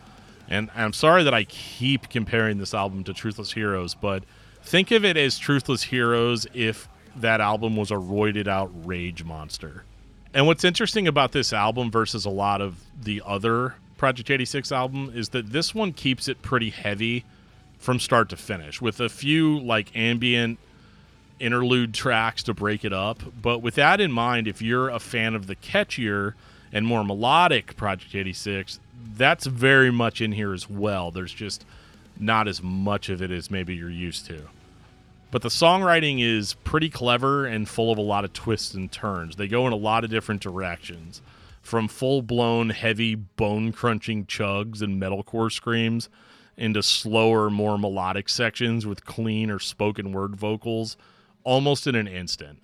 And 0.48 0.70
I'm 0.74 0.92
sorry 0.92 1.24
that 1.24 1.34
I 1.34 1.44
keep 1.44 2.08
comparing 2.08 2.58
this 2.58 2.74
album 2.74 3.04
to 3.04 3.12
Truthless 3.12 3.52
Heroes, 3.52 3.94
but 3.94 4.22
think 4.62 4.90
of 4.90 5.04
it 5.04 5.16
as 5.16 5.38
Truthless 5.38 5.84
Heroes 5.84 6.46
if 6.54 6.88
that 7.16 7.40
album 7.40 7.76
was 7.76 7.90
a 7.90 7.94
roided 7.94 8.46
out 8.46 8.70
rage 8.86 9.24
monster. 9.24 9.84
And 10.34 10.46
what's 10.46 10.64
interesting 10.64 11.08
about 11.08 11.32
this 11.32 11.52
album 11.52 11.90
versus 11.90 12.24
a 12.24 12.30
lot 12.30 12.60
of 12.60 12.80
the 13.00 13.22
other 13.24 13.76
Project 13.96 14.30
86 14.30 14.70
album 14.70 15.10
is 15.14 15.30
that 15.30 15.50
this 15.50 15.74
one 15.74 15.92
keeps 15.92 16.28
it 16.28 16.42
pretty 16.42 16.70
heavy 16.70 17.24
from 17.78 17.98
start 17.98 18.28
to 18.28 18.36
finish 18.36 18.80
with 18.80 19.00
a 19.00 19.08
few 19.08 19.58
like 19.58 19.96
ambient 19.96 20.58
interlude 21.38 21.94
tracks 21.94 22.42
to 22.44 22.54
break 22.54 22.84
it 22.84 22.92
up. 22.92 23.22
But 23.40 23.60
with 23.60 23.74
that 23.74 24.00
in 24.00 24.12
mind, 24.12 24.48
if 24.48 24.62
you're 24.62 24.88
a 24.88 24.98
fan 24.98 25.34
of 25.34 25.46
the 25.46 25.56
catchier 25.56 26.34
and 26.72 26.86
more 26.86 27.04
melodic 27.04 27.76
Project 27.76 28.14
86, 28.14 28.80
that's 29.14 29.46
very 29.46 29.90
much 29.90 30.20
in 30.20 30.32
here 30.32 30.52
as 30.52 30.68
well. 30.68 31.10
There's 31.10 31.32
just 31.32 31.64
not 32.18 32.48
as 32.48 32.62
much 32.62 33.08
of 33.08 33.22
it 33.22 33.30
as 33.30 33.50
maybe 33.50 33.74
you're 33.74 33.90
used 33.90 34.26
to. 34.26 34.48
But 35.30 35.42
the 35.42 35.48
songwriting 35.48 36.22
is 36.22 36.54
pretty 36.64 36.88
clever 36.88 37.46
and 37.46 37.68
full 37.68 37.92
of 37.92 37.98
a 37.98 38.02
lot 38.02 38.24
of 38.24 38.32
twists 38.32 38.74
and 38.74 38.90
turns. 38.90 39.36
They 39.36 39.48
go 39.48 39.66
in 39.66 39.72
a 39.72 39.76
lot 39.76 40.04
of 40.04 40.10
different 40.10 40.40
directions. 40.40 41.20
From 41.60 41.88
full 41.88 42.22
blown, 42.22 42.70
heavy, 42.70 43.16
bone 43.16 43.72
crunching 43.72 44.26
chugs 44.26 44.82
and 44.82 45.02
metalcore 45.02 45.50
screams 45.50 46.08
into 46.56 46.82
slower, 46.82 47.50
more 47.50 47.76
melodic 47.76 48.28
sections 48.28 48.86
with 48.86 49.04
clean 49.04 49.50
or 49.50 49.58
spoken 49.58 50.12
word 50.12 50.36
vocals 50.36 50.96
almost 51.46 51.86
in 51.86 51.94
an 51.94 52.08
instant. 52.08 52.58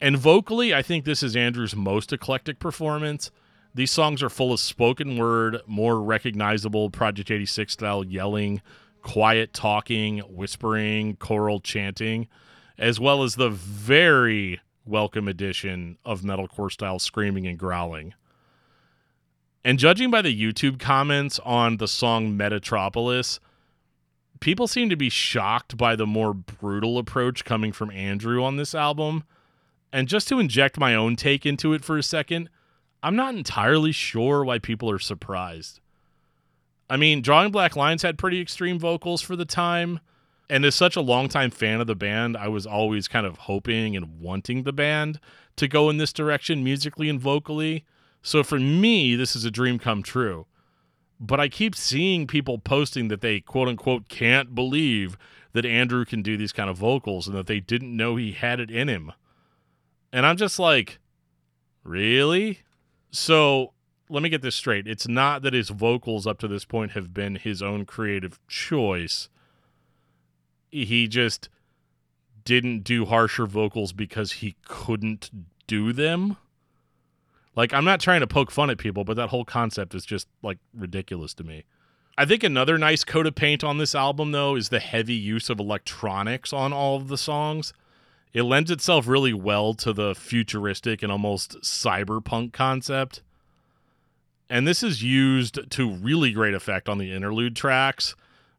And 0.00 0.18
vocally, 0.18 0.74
I 0.74 0.82
think 0.82 1.04
this 1.04 1.22
is 1.22 1.36
Andrew's 1.36 1.76
most 1.76 2.12
eclectic 2.12 2.58
performance. 2.58 3.30
These 3.74 3.92
songs 3.92 4.22
are 4.24 4.28
full 4.28 4.52
of 4.52 4.58
spoken 4.58 5.16
word, 5.16 5.58
more 5.68 6.02
recognizable 6.02 6.90
Project 6.90 7.30
86 7.30 7.72
style 7.72 8.04
yelling, 8.04 8.60
quiet 9.02 9.52
talking, 9.52 10.18
whispering, 10.18 11.14
choral 11.16 11.60
chanting, 11.60 12.26
as 12.76 12.98
well 12.98 13.22
as 13.22 13.36
the 13.36 13.50
very 13.50 14.60
welcome 14.84 15.28
addition 15.28 15.96
of 16.04 16.22
metalcore 16.22 16.72
style 16.72 16.98
screaming 16.98 17.46
and 17.46 17.56
growling. 17.56 18.14
And 19.64 19.78
judging 19.78 20.10
by 20.10 20.22
the 20.22 20.36
YouTube 20.36 20.80
comments 20.80 21.38
on 21.44 21.76
the 21.76 21.86
song 21.86 22.36
Metatropolis, 22.36 23.38
people 24.40 24.66
seem 24.66 24.88
to 24.90 24.96
be 24.96 25.08
shocked 25.08 25.76
by 25.76 25.94
the 25.94 26.06
more 26.06 26.34
brutal 26.34 26.98
approach 26.98 27.44
coming 27.44 27.72
from 27.72 27.90
Andrew 27.90 28.42
on 28.42 28.56
this 28.56 28.74
album. 28.74 29.24
And 29.92 30.08
just 30.08 30.28
to 30.28 30.40
inject 30.40 30.78
my 30.78 30.94
own 30.94 31.16
take 31.16 31.44
into 31.46 31.72
it 31.72 31.84
for 31.84 31.98
a 31.98 32.02
second, 32.02 32.48
I'm 33.02 33.16
not 33.16 33.34
entirely 33.34 33.92
sure 33.92 34.44
why 34.44 34.58
people 34.58 34.90
are 34.90 34.98
surprised. 34.98 35.80
I 36.88 36.96
mean, 36.96 37.22
Drawing 37.22 37.52
Black 37.52 37.76
Lines 37.76 38.02
had 38.02 38.18
pretty 38.18 38.40
extreme 38.40 38.78
vocals 38.78 39.22
for 39.22 39.36
the 39.36 39.44
time. 39.44 40.00
And 40.48 40.64
as 40.64 40.74
such 40.74 40.96
a 40.96 41.00
longtime 41.00 41.52
fan 41.52 41.80
of 41.80 41.86
the 41.86 41.94
band, 41.94 42.36
I 42.36 42.48
was 42.48 42.66
always 42.66 43.06
kind 43.06 43.24
of 43.24 43.38
hoping 43.38 43.94
and 43.94 44.20
wanting 44.20 44.64
the 44.64 44.72
band 44.72 45.20
to 45.56 45.68
go 45.68 45.88
in 45.88 45.98
this 45.98 46.12
direction 46.12 46.64
musically 46.64 47.08
and 47.08 47.20
vocally. 47.20 47.84
So 48.22 48.42
for 48.42 48.58
me, 48.58 49.14
this 49.14 49.36
is 49.36 49.44
a 49.44 49.50
dream 49.50 49.78
come 49.78 50.02
true 50.02 50.46
but 51.20 51.38
I 51.38 51.48
keep 51.48 51.76
seeing 51.76 52.26
people 52.26 52.58
posting 52.58 53.08
that 53.08 53.20
they 53.20 53.40
quote 53.40 53.68
unquote 53.68 54.08
can't 54.08 54.54
believe 54.54 55.18
that 55.52 55.66
Andrew 55.66 56.04
can 56.04 56.22
do 56.22 56.36
these 56.36 56.52
kind 56.52 56.70
of 56.70 56.78
vocals 56.78 57.28
and 57.28 57.36
that 57.36 57.46
they 57.46 57.60
didn't 57.60 57.94
know 57.94 58.16
he 58.16 58.32
had 58.32 58.58
it 58.58 58.70
in 58.70 58.88
him. 58.88 59.12
And 60.12 60.24
I'm 60.24 60.36
just 60.36 60.58
like, 60.58 60.98
really? 61.84 62.60
So 63.10 63.74
let 64.08 64.22
me 64.22 64.28
get 64.28 64.42
this 64.42 64.56
straight. 64.56 64.86
It's 64.86 65.06
not 65.06 65.42
that 65.42 65.52
his 65.52 65.68
vocals 65.68 66.26
up 66.26 66.38
to 66.38 66.48
this 66.48 66.64
point 66.64 66.92
have 66.92 67.12
been 67.12 67.36
his 67.36 67.62
own 67.62 67.84
creative 67.84 68.38
choice. 68.48 69.28
He 70.70 71.06
just 71.06 71.48
didn't 72.44 72.80
do 72.84 73.04
harsher 73.04 73.46
vocals 73.46 73.92
because 73.92 74.32
he 74.32 74.56
couldn't 74.66 75.30
do 75.66 75.92
them. 75.92 76.36
Like, 77.60 77.74
I'm 77.74 77.84
not 77.84 78.00
trying 78.00 78.20
to 78.20 78.26
poke 78.26 78.50
fun 78.50 78.70
at 78.70 78.78
people, 78.78 79.04
but 79.04 79.18
that 79.18 79.28
whole 79.28 79.44
concept 79.44 79.94
is 79.94 80.06
just 80.06 80.26
like 80.42 80.56
ridiculous 80.72 81.34
to 81.34 81.44
me. 81.44 81.64
I 82.16 82.24
think 82.24 82.42
another 82.42 82.78
nice 82.78 83.04
coat 83.04 83.26
of 83.26 83.34
paint 83.34 83.62
on 83.62 83.76
this 83.76 83.94
album, 83.94 84.32
though, 84.32 84.56
is 84.56 84.70
the 84.70 84.80
heavy 84.80 85.12
use 85.12 85.50
of 85.50 85.60
electronics 85.60 86.54
on 86.54 86.72
all 86.72 86.96
of 86.96 87.08
the 87.08 87.18
songs. 87.18 87.74
It 88.32 88.44
lends 88.44 88.70
itself 88.70 89.06
really 89.06 89.34
well 89.34 89.74
to 89.74 89.92
the 89.92 90.14
futuristic 90.14 91.02
and 91.02 91.12
almost 91.12 91.60
cyberpunk 91.60 92.54
concept. 92.54 93.20
And 94.48 94.66
this 94.66 94.82
is 94.82 95.02
used 95.02 95.58
to 95.70 95.90
really 95.90 96.32
great 96.32 96.54
effect 96.54 96.88
on 96.88 96.96
the 96.96 97.12
interlude 97.12 97.56
tracks, 97.56 98.14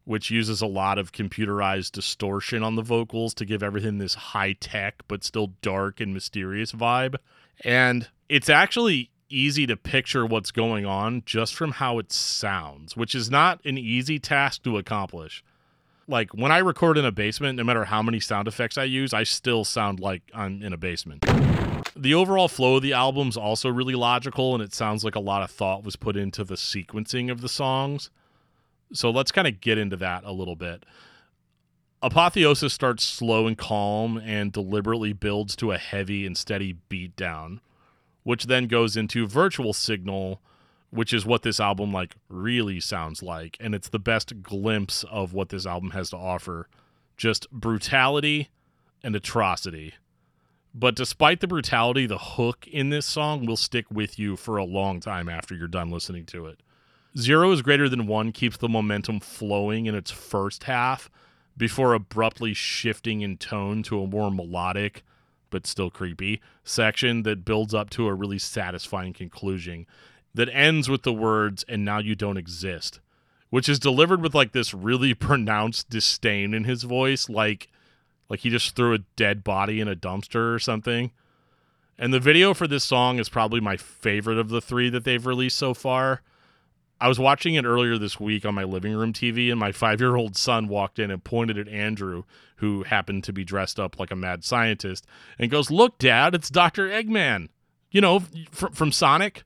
which 0.06 0.30
uses 0.30 0.62
a 0.62 0.68
lot 0.68 1.00
of 1.00 1.12
computerized 1.12 1.94
distortion 1.94 2.62
on 2.62 2.76
the 2.76 2.84
vocals 2.84 3.34
to 3.34 3.46
give 3.46 3.64
everything 3.64 3.98
this 3.98 4.14
high 4.14 4.54
tech 4.54 5.02
but 5.08 5.24
still 5.24 5.54
dark 5.64 6.00
and 6.00 6.14
mysterious 6.14 6.72
vibe. 6.72 7.16
And 7.64 8.08
it's 8.32 8.50
actually 8.50 9.10
easy 9.28 9.68
to 9.68 9.76
picture 9.76 10.26
what's 10.26 10.52
going 10.52 10.86
on 10.86 11.22
just 11.26 11.54
from 11.54 11.74
how 11.74 12.00
it 12.00 12.14
sounds, 12.14 12.96
which 12.96 13.14
is 13.14 13.30
not 13.30 13.60
an 13.66 13.78
easy 13.78 14.20
task 14.20 14.64
to 14.64 14.78
accomplish. 14.78 15.44
Like 16.08 16.34
when 16.34 16.50
I 16.50 16.60
record 16.60 16.98
in 16.98 17.04
a 17.04 17.12
basement, 17.12 17.58
no 17.58 17.66
matter 17.66 17.84
how 17.84 18.02
many 18.02 18.22
sound 18.22 18.48
effects 18.48 18.78
I 18.78 18.86
use, 18.86 19.14
I 19.14 19.24
still 19.24 19.66
sound 19.66 20.00
like 20.00 20.22
I'm 20.34 20.64
in 20.64 20.72
a 20.72 20.78
basement. 20.78 21.26
The 21.94 22.14
overall 22.14 22.48
flow 22.48 22.78
of 22.78 22.84
the 22.84 22.94
album's 22.94 23.36
also 23.36 23.68
really 23.68 23.96
logical, 23.96 24.54
and 24.54 24.64
it 24.64 24.74
sounds 24.74 25.04
like 25.04 25.16
a 25.16 25.20
lot 25.20 25.44
of 25.44 25.52
thought 25.52 25.84
was 25.84 25.98
put 25.98 26.16
into 26.16 26.46
the 26.46 26.56
sequencing 26.56 27.30
of 27.30 27.42
the 27.42 27.50
songs. 27.50 28.12
So 28.94 29.12
let's 29.12 29.34
kind 29.34 29.48
of 29.48 29.60
get 29.60 29.78
into 29.78 29.98
that 29.98 30.24
a 30.24 30.32
little 30.32 30.56
bit. 30.56 30.86
Apotheosis 32.02 32.72
starts 32.72 33.04
slow 33.04 33.46
and 33.46 33.58
calm 33.58 34.22
and 34.24 34.54
deliberately 34.54 35.12
builds 35.12 35.58
to 35.58 35.74
a 35.74 35.78
heavy 35.78 36.26
and 36.26 36.38
steady 36.38 36.78
beat 36.88 37.18
down 37.18 37.60
which 38.24 38.46
then 38.46 38.68
goes 38.68 38.96
into 38.96 39.28
virtual 39.28 39.74
signal 39.74 40.42
which 40.92 41.14
is 41.14 41.26
what 41.26 41.42
this 41.42 41.60
album 41.60 41.92
like 41.92 42.16
really 42.30 42.80
sounds 42.80 43.24
like 43.24 43.58
and 43.60 43.74
it's 43.74 43.90
the 43.90 44.00
best 44.00 44.44
glimpse 44.44 45.04
of 45.10 45.34
what 45.34 45.50
this 45.50 45.66
album 45.66 45.92
has 45.92 46.10
to 46.12 46.18
offer. 46.18 46.68
Just 47.18 47.50
brutality 47.50 48.50
and 49.04 49.16
atrocity. 49.16 49.94
But 50.74 50.96
despite 50.96 51.40
the 51.40 51.48
brutality 51.48 52.06
the 52.06 52.18
hook 52.18 52.68
in 52.68 52.90
this 52.90 53.06
song 53.06 53.46
will 53.46 53.58
stick 53.58 53.86
with 53.90 54.20
you 54.20 54.36
for 54.36 54.58
a 54.58 54.66
long 54.66 55.00
time 55.00 55.28
after 55.30 55.56
you're 55.56 55.68
done 55.68 55.90
listening 55.90 56.26
to 56.28 56.46
it. 56.46 56.62
Zero 57.18 57.52
is 57.52 57.62
greater 57.62 57.90
than 57.90 58.08
one 58.08 58.32
keeps 58.32 58.58
the 58.58 58.70
momentum 58.70 59.20
flowing 59.20 59.86
in 59.86 59.96
its 59.96 60.12
first 60.12 60.66
half 60.66 61.10
before 61.58 61.94
abruptly 61.94 62.54
shifting 62.54 63.22
in 63.22 63.38
tone 63.38 63.84
to 63.84 64.02
a 64.02 64.08
more 64.08 64.32
melodic 64.32 65.04
but 65.52 65.68
still 65.68 65.92
creepy 65.92 66.42
section 66.64 67.22
that 67.22 67.46
builds 67.46 67.76
up 67.76 67.92
to 67.92 68.08
a 68.08 68.14
really 68.14 68.40
satisfying 68.40 69.14
conclusion 69.14 69.86
that 70.34 70.50
ends 70.50 70.90
with 70.90 71.04
the 71.04 71.14
words 71.14 71.64
and 71.70 71.86
now 71.86 72.00
you 72.00 72.16
don't 72.16 72.38
exist 72.38 73.00
which 73.52 73.70
is 73.70 73.78
delivered 73.78 74.24
with 74.24 74.34
like 74.34 74.54
this 74.54 74.74
really 74.74 75.14
pronounced 75.28 75.90
disdain 75.92 76.56
in 76.56 76.64
his 76.64 76.82
voice 76.82 77.30
like 77.30 77.68
like 78.32 78.40
he 78.40 78.50
just 78.50 78.78
threw 78.78 78.94
a 78.94 79.00
dead 79.18 79.44
body 79.44 79.82
in 79.82 79.90
a 79.90 79.96
dumpster 79.96 80.56
or 80.56 80.58
something. 80.58 81.12
And 82.00 82.14
the 82.14 82.20
video 82.20 82.54
for 82.54 82.66
this 82.66 82.86
song 82.86 83.20
is 83.20 83.28
probably 83.28 83.60
my 83.60 83.76
favorite 83.76 84.38
of 84.38 84.48
the 84.48 84.62
3 84.62 84.90
that 84.90 85.04
they've 85.04 85.26
released 85.26 85.58
so 85.58 85.74
far 85.74 86.22
I 87.02 87.08
was 87.08 87.18
watching 87.18 87.56
it 87.56 87.66
earlier 87.66 87.98
this 87.98 88.20
week 88.20 88.46
on 88.46 88.54
my 88.54 88.64
living 88.64 88.94
room 88.94 89.12
TV, 89.12 89.50
and 89.50 89.60
my 89.60 89.72
five 89.72 90.00
year 90.00 90.16
old 90.16 90.38
son 90.38 90.68
walked 90.68 91.00
in 91.00 91.10
and 91.10 91.24
pointed 91.24 91.58
at 91.58 91.68
Andrew, 91.68 92.24
who 92.58 92.84
happened 92.84 93.24
to 93.24 93.34
be 93.34 93.44
dressed 93.44 93.80
up 93.80 94.00
like 94.00 94.12
a 94.12 94.16
mad 94.16 94.44
scientist, 94.44 95.08
and 95.40 95.50
goes, 95.50 95.72
Look, 95.72 95.98
Dad, 95.98 96.36
it's 96.36 96.52
Dr. 96.52 96.88
Eggman. 96.88 97.50
You 97.90 98.02
know, 98.02 98.20
fr- 98.52 98.68
from 98.72 98.92
Sonic. 98.92 99.44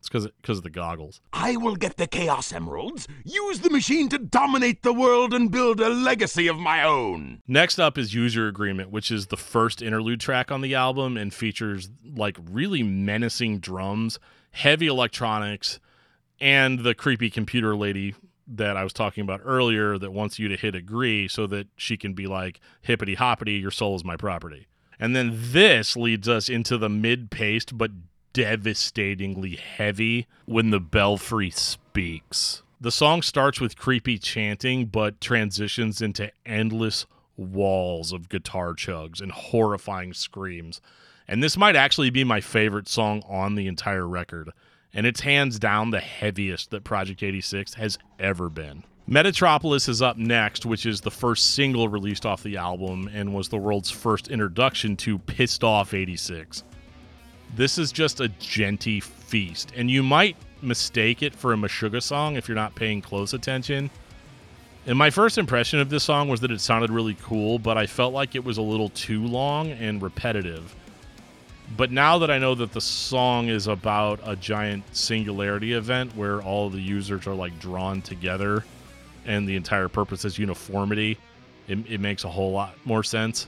It's 0.00 0.08
because 0.08 0.26
because 0.42 0.58
of 0.58 0.64
the 0.64 0.70
goggles. 0.70 1.20
I 1.32 1.56
will 1.56 1.76
get 1.76 1.98
the 1.98 2.08
Chaos 2.08 2.52
Emeralds, 2.52 3.06
use 3.24 3.60
the 3.60 3.70
machine 3.70 4.08
to 4.08 4.18
dominate 4.18 4.82
the 4.82 4.92
world, 4.92 5.32
and 5.32 5.52
build 5.52 5.80
a 5.80 5.88
legacy 5.90 6.48
of 6.48 6.58
my 6.58 6.82
own. 6.82 7.42
Next 7.46 7.78
up 7.78 7.96
is 7.96 8.12
User 8.12 8.48
Agreement, 8.48 8.90
which 8.90 9.12
is 9.12 9.28
the 9.28 9.36
first 9.36 9.82
interlude 9.82 10.20
track 10.20 10.50
on 10.50 10.62
the 10.62 10.74
album 10.74 11.16
and 11.16 11.32
features 11.32 11.90
like 12.04 12.38
really 12.50 12.82
menacing 12.82 13.60
drums, 13.60 14.18
heavy 14.50 14.88
electronics 14.88 15.78
and 16.40 16.80
the 16.80 16.94
creepy 16.94 17.30
computer 17.30 17.76
lady 17.76 18.14
that 18.46 18.76
I 18.76 18.84
was 18.84 18.92
talking 18.92 19.22
about 19.22 19.42
earlier 19.44 19.98
that 19.98 20.12
wants 20.12 20.38
you 20.38 20.48
to 20.48 20.56
hit 20.56 20.74
agree 20.74 21.28
so 21.28 21.46
that 21.48 21.68
she 21.76 21.96
can 21.96 22.14
be 22.14 22.26
like, 22.26 22.60
hippity 22.80 23.14
hoppity, 23.14 23.54
your 23.54 23.70
soul 23.70 23.94
is 23.96 24.04
my 24.04 24.16
property. 24.16 24.66
And 24.98 25.14
then 25.14 25.32
this 25.34 25.96
leads 25.96 26.28
us 26.28 26.48
into 26.48 26.78
the 26.78 26.88
mid 26.88 27.30
paced 27.30 27.76
but 27.76 27.90
devastatingly 28.32 29.56
heavy 29.56 30.26
when 30.46 30.70
the 30.70 30.80
belfry 30.80 31.50
speaks. 31.50 32.62
The 32.80 32.90
song 32.90 33.22
starts 33.22 33.60
with 33.60 33.76
creepy 33.76 34.18
chanting 34.18 34.86
but 34.86 35.20
transitions 35.20 36.00
into 36.00 36.30
endless 36.46 37.06
walls 37.36 38.12
of 38.12 38.28
guitar 38.28 38.74
chugs 38.74 39.20
and 39.20 39.32
horrifying 39.32 40.14
screams. 40.14 40.80
And 41.26 41.42
this 41.42 41.56
might 41.56 41.76
actually 41.76 42.10
be 42.10 42.24
my 42.24 42.40
favorite 42.40 42.88
song 42.88 43.22
on 43.28 43.54
the 43.54 43.66
entire 43.66 44.06
record 44.06 44.50
and 44.94 45.06
it's 45.06 45.20
hands 45.20 45.58
down 45.58 45.90
the 45.90 46.00
heaviest 46.00 46.70
that 46.70 46.84
Project 46.84 47.22
86 47.22 47.74
has 47.74 47.98
ever 48.18 48.48
been. 48.48 48.84
Metatropolis 49.08 49.88
is 49.88 50.02
up 50.02 50.18
next, 50.18 50.66
which 50.66 50.84
is 50.84 51.00
the 51.00 51.10
first 51.10 51.54
single 51.54 51.88
released 51.88 52.26
off 52.26 52.42
the 52.42 52.58
album 52.58 53.08
and 53.14 53.32
was 53.32 53.48
the 53.48 53.56
world's 53.56 53.90
first 53.90 54.28
introduction 54.28 54.96
to 54.96 55.18
Pissed 55.18 55.64
Off 55.64 55.94
86. 55.94 56.62
This 57.56 57.78
is 57.78 57.90
just 57.90 58.20
a 58.20 58.28
djenty 58.28 59.02
feast, 59.02 59.72
and 59.74 59.90
you 59.90 60.02
might 60.02 60.36
mistake 60.60 61.22
it 61.22 61.34
for 61.34 61.54
a 61.54 61.56
Meshuggah 61.56 62.02
song 62.02 62.36
if 62.36 62.48
you're 62.48 62.54
not 62.54 62.74
paying 62.74 63.00
close 63.00 63.32
attention. 63.32 63.88
And 64.86 64.98
my 64.98 65.08
first 65.10 65.38
impression 65.38 65.80
of 65.80 65.88
this 65.88 66.04
song 66.04 66.28
was 66.28 66.40
that 66.40 66.50
it 66.50 66.60
sounded 66.60 66.90
really 66.90 67.16
cool, 67.22 67.58
but 67.58 67.78
I 67.78 67.86
felt 67.86 68.12
like 68.12 68.34
it 68.34 68.44
was 68.44 68.58
a 68.58 68.62
little 68.62 68.90
too 68.90 69.26
long 69.26 69.70
and 69.70 70.02
repetitive. 70.02 70.74
But 71.76 71.92
now 71.92 72.18
that 72.18 72.30
I 72.30 72.38
know 72.38 72.54
that 72.54 72.72
the 72.72 72.80
song 72.80 73.48
is 73.48 73.66
about 73.66 74.20
a 74.24 74.34
giant 74.34 74.84
singularity 74.96 75.74
event 75.74 76.16
where 76.16 76.42
all 76.42 76.70
the 76.70 76.80
users 76.80 77.26
are 77.26 77.34
like 77.34 77.58
drawn 77.58 78.02
together 78.02 78.64
and 79.26 79.48
the 79.48 79.54
entire 79.54 79.88
purpose 79.88 80.24
is 80.24 80.38
uniformity, 80.38 81.18
it, 81.68 81.78
it 81.88 82.00
makes 82.00 82.24
a 82.24 82.28
whole 82.28 82.52
lot 82.52 82.74
more 82.84 83.04
sense. 83.04 83.46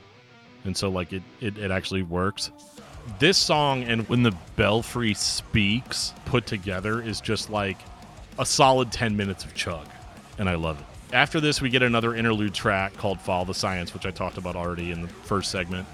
And 0.65 0.77
so, 0.77 0.91
like, 0.91 1.13
it, 1.13 1.23
it, 1.41 1.57
it 1.57 1.71
actually 1.71 2.03
works. 2.03 2.51
This 3.19 3.39
song 3.39 3.85
and 3.85 4.07
when 4.09 4.23
the 4.23 4.35
Belfry 4.57 5.15
speaks 5.15 6.13
put 6.27 6.47
together 6.47 7.01
is 7.01 7.21
just 7.21 7.49
like 7.49 7.79
a 8.39 8.45
solid 8.45 8.93
10 8.93 9.17
minutes 9.17 9.45
of 9.45 9.55
chug. 9.55 9.87
And 10.39 10.49
I 10.49 10.55
love 10.55 10.79
it. 10.79 10.87
After 11.15 11.41
this, 11.41 11.61
we 11.61 11.71
get 11.71 11.83
another 11.83 12.15
interlude 12.15 12.55
track 12.55 12.97
called 12.97 13.21
Follow 13.21 13.47
the 13.47 13.55
Science, 13.55 13.93
which 13.95 14.07
I 14.07 14.11
talked 14.11 14.37
about 14.37 14.55
already 14.55 14.93
in 14.93 15.03
the 15.03 15.09
first 15.09 15.51
segment. 15.51 15.89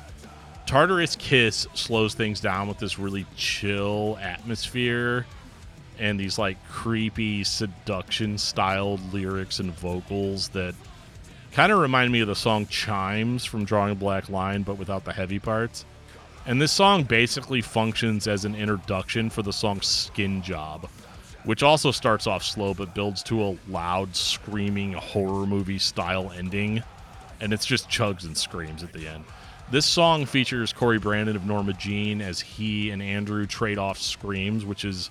Tartarus 0.66 1.14
Kiss 1.14 1.68
slows 1.74 2.14
things 2.14 2.40
down 2.40 2.66
with 2.66 2.78
this 2.78 2.98
really 2.98 3.24
chill 3.36 4.18
atmosphere 4.20 5.24
and 5.98 6.18
these 6.18 6.38
like 6.38 6.56
creepy 6.68 7.44
seduction 7.44 8.36
styled 8.36 9.00
lyrics 9.12 9.60
and 9.60 9.72
vocals 9.72 10.48
that 10.50 10.74
kind 11.52 11.70
of 11.70 11.78
remind 11.78 12.10
me 12.10 12.20
of 12.20 12.26
the 12.26 12.34
song 12.34 12.66
Chimes 12.66 13.44
from 13.44 13.64
Drawing 13.64 13.92
a 13.92 13.94
Black 13.94 14.28
Line, 14.28 14.62
but 14.62 14.76
without 14.76 15.04
the 15.04 15.12
heavy 15.12 15.38
parts. 15.38 15.84
And 16.46 16.60
this 16.60 16.72
song 16.72 17.04
basically 17.04 17.60
functions 17.60 18.26
as 18.26 18.44
an 18.44 18.56
introduction 18.56 19.30
for 19.30 19.42
the 19.42 19.52
song 19.52 19.80
Skin 19.82 20.42
Job, 20.42 20.88
which 21.44 21.62
also 21.62 21.92
starts 21.92 22.26
off 22.26 22.42
slow 22.42 22.74
but 22.74 22.92
builds 22.92 23.22
to 23.24 23.42
a 23.42 23.56
loud, 23.68 24.14
screaming 24.16 24.94
horror 24.94 25.46
movie 25.46 25.78
style 25.78 26.32
ending. 26.36 26.82
And 27.40 27.52
it's 27.52 27.66
just 27.66 27.88
chugs 27.88 28.24
and 28.24 28.36
screams 28.36 28.82
at 28.82 28.92
the 28.92 29.06
end. 29.06 29.24
This 29.68 29.84
song 29.84 30.26
features 30.26 30.72
Cory 30.72 31.00
Brandon 31.00 31.34
of 31.34 31.44
Norma 31.44 31.72
Jean 31.72 32.20
as 32.22 32.38
he 32.38 32.90
and 32.90 33.02
Andrew 33.02 33.46
trade 33.46 33.78
off 33.78 33.98
screams, 33.98 34.64
which 34.64 34.84
is 34.84 35.10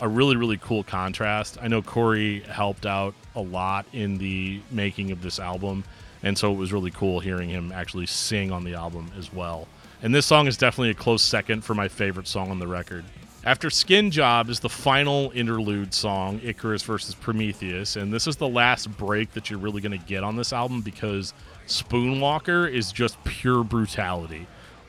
a 0.00 0.08
really, 0.08 0.34
really 0.34 0.56
cool 0.56 0.82
contrast. 0.82 1.58
I 1.60 1.68
know 1.68 1.82
Cory 1.82 2.40
helped 2.40 2.86
out 2.86 3.14
a 3.34 3.42
lot 3.42 3.84
in 3.92 4.16
the 4.16 4.62
making 4.70 5.10
of 5.10 5.20
this 5.20 5.38
album, 5.38 5.84
and 6.22 6.38
so 6.38 6.50
it 6.50 6.56
was 6.56 6.72
really 6.72 6.90
cool 6.90 7.20
hearing 7.20 7.50
him 7.50 7.70
actually 7.70 8.06
sing 8.06 8.50
on 8.50 8.64
the 8.64 8.72
album 8.72 9.10
as 9.18 9.30
well. 9.30 9.68
And 10.00 10.14
this 10.14 10.24
song 10.24 10.46
is 10.46 10.56
definitely 10.56 10.90
a 10.90 10.94
close 10.94 11.22
second 11.22 11.62
for 11.62 11.74
my 11.74 11.88
favorite 11.88 12.26
song 12.26 12.50
on 12.50 12.58
the 12.58 12.66
record. 12.66 13.04
After 13.44 13.68
Skin 13.68 14.10
Job 14.10 14.48
is 14.48 14.60
the 14.60 14.70
final 14.70 15.32
interlude 15.34 15.92
song, 15.92 16.40
Icarus 16.42 16.82
versus 16.82 17.14
Prometheus, 17.14 17.96
and 17.96 18.10
this 18.10 18.26
is 18.26 18.36
the 18.36 18.48
last 18.48 18.86
break 18.96 19.32
that 19.32 19.50
you're 19.50 19.58
really 19.58 19.82
going 19.82 19.98
to 19.98 20.06
get 20.06 20.24
on 20.24 20.36
this 20.36 20.52
album 20.52 20.80
because 20.80 21.34
Spoonwalker 21.66 22.70
is 22.70 22.92
just 22.92 23.22
pure 23.24 23.64
brutality 23.64 24.46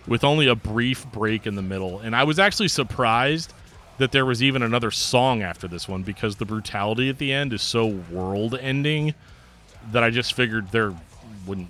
with 0.07 0.23
only 0.23 0.47
a 0.47 0.55
brief 0.55 1.05
break 1.11 1.47
in 1.47 1.55
the 1.55 1.61
middle. 1.61 1.99
And 1.99 2.15
I 2.15 2.23
was 2.23 2.39
actually 2.39 2.67
surprised 2.67 3.53
that 3.97 4.11
there 4.11 4.25
was 4.25 4.41
even 4.41 4.63
another 4.63 4.91
song 4.91 5.41
after 5.41 5.67
this 5.67 5.87
one 5.87 6.03
because 6.03 6.35
the 6.37 6.45
brutality 6.45 7.09
at 7.09 7.19
the 7.19 7.31
end 7.31 7.53
is 7.53 7.61
so 7.61 7.85
world 7.87 8.57
ending 8.59 9.13
that 9.91 10.03
I 10.03 10.09
just 10.09 10.33
figured 10.33 10.71
there 10.71 10.93
wouldn't 11.45 11.69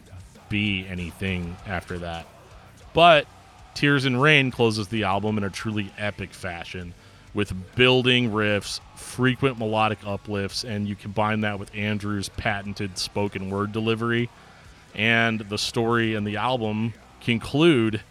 be 0.49 0.86
anything 0.88 1.58
after 1.68 1.99
that. 1.99 2.26
But 2.93 3.28
Tears 3.74 4.06
in 4.06 4.18
Rain 4.18 4.51
closes 4.51 4.88
the 4.88 5.04
album 5.04 5.38
in 5.38 5.43
a 5.43 5.49
truly 5.49 5.91
epic 5.97 6.34
fashion 6.34 6.93
with 7.34 7.54
building 7.76 8.30
riffs, 8.30 8.80
frequent 8.95 9.58
melodic 9.58 9.97
uplifts, 10.06 10.64
and 10.64 10.88
you 10.88 10.95
combine 10.95 11.41
that 11.41 11.60
with 11.60 11.74
Andrew's 11.76 12.30
patented 12.30 12.97
spoken 12.97 13.49
word 13.49 13.72
delivery, 13.72 14.30
and 14.96 15.39
the 15.41 15.58
story 15.58 16.16
and 16.16 16.26
the 16.26 16.38
album 16.38 16.94
conclude 17.22 18.02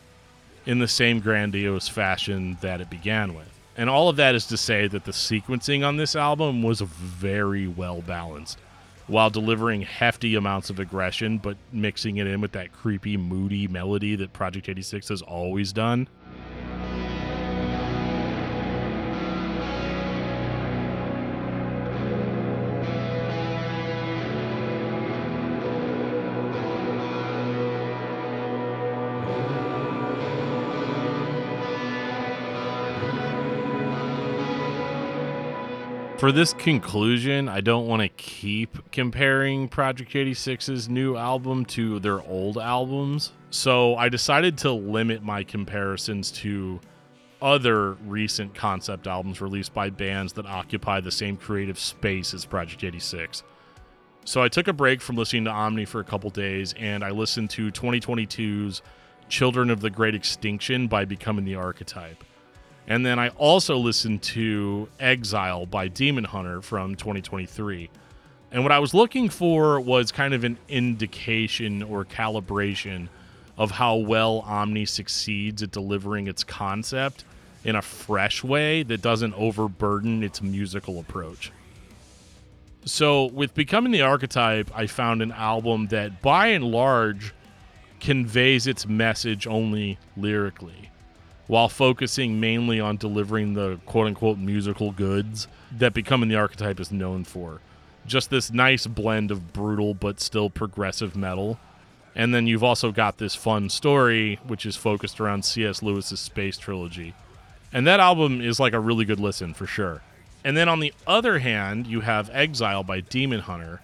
in 0.66 0.78
the 0.78 0.88
same 0.88 1.20
grandiose 1.20 1.88
fashion 1.88 2.56
that 2.60 2.80
it 2.80 2.88
began 2.90 3.34
with. 3.34 3.48
And 3.76 3.88
all 3.88 4.08
of 4.08 4.16
that 4.16 4.34
is 4.34 4.46
to 4.46 4.56
say 4.56 4.86
that 4.88 5.04
the 5.04 5.12
sequencing 5.12 5.86
on 5.86 5.96
this 5.96 6.14
album 6.14 6.62
was 6.62 6.80
very 6.80 7.66
well 7.66 8.02
balanced 8.02 8.58
while 9.06 9.30
delivering 9.30 9.82
hefty 9.82 10.34
amounts 10.36 10.70
of 10.70 10.78
aggression, 10.78 11.38
but 11.38 11.56
mixing 11.72 12.18
it 12.18 12.26
in 12.26 12.40
with 12.40 12.52
that 12.52 12.72
creepy, 12.72 13.16
moody 13.16 13.66
melody 13.66 14.14
that 14.16 14.32
Project 14.32 14.68
86 14.68 15.08
has 15.08 15.22
always 15.22 15.72
done. 15.72 16.08
For 36.22 36.30
this 36.30 36.52
conclusion, 36.52 37.48
I 37.48 37.60
don't 37.60 37.88
want 37.88 38.00
to 38.00 38.08
keep 38.08 38.92
comparing 38.92 39.66
Project 39.66 40.12
86's 40.12 40.88
new 40.88 41.16
album 41.16 41.64
to 41.64 41.98
their 41.98 42.22
old 42.22 42.58
albums. 42.58 43.32
So 43.50 43.96
I 43.96 44.08
decided 44.08 44.56
to 44.58 44.70
limit 44.70 45.24
my 45.24 45.42
comparisons 45.42 46.30
to 46.42 46.80
other 47.42 47.94
recent 48.06 48.54
concept 48.54 49.08
albums 49.08 49.40
released 49.40 49.74
by 49.74 49.90
bands 49.90 50.34
that 50.34 50.46
occupy 50.46 51.00
the 51.00 51.10
same 51.10 51.36
creative 51.36 51.76
space 51.76 52.34
as 52.34 52.44
Project 52.44 52.84
86. 52.84 53.42
So 54.24 54.44
I 54.44 54.46
took 54.46 54.68
a 54.68 54.72
break 54.72 55.00
from 55.00 55.16
listening 55.16 55.46
to 55.46 55.50
Omni 55.50 55.86
for 55.86 55.98
a 55.98 56.04
couple 56.04 56.30
days 56.30 56.72
and 56.78 57.02
I 57.02 57.10
listened 57.10 57.50
to 57.50 57.72
2022's 57.72 58.80
Children 59.28 59.70
of 59.70 59.80
the 59.80 59.90
Great 59.90 60.14
Extinction 60.14 60.86
by 60.86 61.04
Becoming 61.04 61.44
the 61.44 61.56
Archetype. 61.56 62.22
And 62.86 63.06
then 63.06 63.18
I 63.18 63.28
also 63.30 63.76
listened 63.76 64.22
to 64.22 64.88
Exile 64.98 65.66
by 65.66 65.88
Demon 65.88 66.24
Hunter 66.24 66.60
from 66.60 66.96
2023. 66.96 67.90
And 68.50 68.62
what 68.62 68.72
I 68.72 68.80
was 68.80 68.92
looking 68.92 69.28
for 69.28 69.80
was 69.80 70.12
kind 70.12 70.34
of 70.34 70.44
an 70.44 70.58
indication 70.68 71.82
or 71.82 72.04
calibration 72.04 73.08
of 73.56 73.70
how 73.70 73.96
well 73.96 74.40
Omni 74.40 74.84
succeeds 74.84 75.62
at 75.62 75.70
delivering 75.70 76.26
its 76.26 76.44
concept 76.44 77.24
in 77.64 77.76
a 77.76 77.82
fresh 77.82 78.42
way 78.42 78.82
that 78.82 79.00
doesn't 79.00 79.34
overburden 79.34 80.22
its 80.22 80.42
musical 80.42 80.98
approach. 80.98 81.52
So, 82.84 83.26
with 83.26 83.54
Becoming 83.54 83.92
the 83.92 84.02
Archetype, 84.02 84.70
I 84.74 84.88
found 84.88 85.22
an 85.22 85.30
album 85.30 85.86
that 85.88 86.20
by 86.20 86.48
and 86.48 86.64
large 86.64 87.32
conveys 88.00 88.66
its 88.66 88.88
message 88.88 89.46
only 89.46 89.98
lyrically 90.16 90.90
while 91.52 91.68
focusing 91.68 92.40
mainly 92.40 92.80
on 92.80 92.96
delivering 92.96 93.52
the 93.52 93.78
quote 93.84 94.06
unquote 94.06 94.38
musical 94.38 94.90
goods 94.90 95.46
that 95.70 95.92
Becoming 95.92 96.30
the 96.30 96.34
Archetype 96.34 96.80
is 96.80 96.90
known 96.90 97.24
for. 97.24 97.60
Just 98.06 98.30
this 98.30 98.50
nice 98.50 98.86
blend 98.86 99.30
of 99.30 99.52
brutal 99.52 99.92
but 99.92 100.18
still 100.18 100.48
progressive 100.48 101.14
metal. 101.14 101.60
And 102.14 102.34
then 102.34 102.46
you've 102.46 102.64
also 102.64 102.90
got 102.90 103.18
this 103.18 103.34
fun 103.34 103.68
story, 103.68 104.40
which 104.46 104.64
is 104.64 104.76
focused 104.76 105.20
around 105.20 105.44
C.S. 105.44 105.82
Lewis's 105.82 106.20
Space 106.20 106.56
Trilogy. 106.56 107.12
And 107.70 107.86
that 107.86 108.00
album 108.00 108.40
is 108.40 108.58
like 108.58 108.72
a 108.72 108.80
really 108.80 109.04
good 109.04 109.20
listen 109.20 109.52
for 109.52 109.66
sure. 109.66 110.00
And 110.42 110.56
then 110.56 110.70
on 110.70 110.80
the 110.80 110.94
other 111.06 111.40
hand, 111.40 111.86
you 111.86 112.00
have 112.00 112.30
Exile 112.32 112.82
by 112.82 113.00
Demon 113.00 113.40
Hunter. 113.40 113.82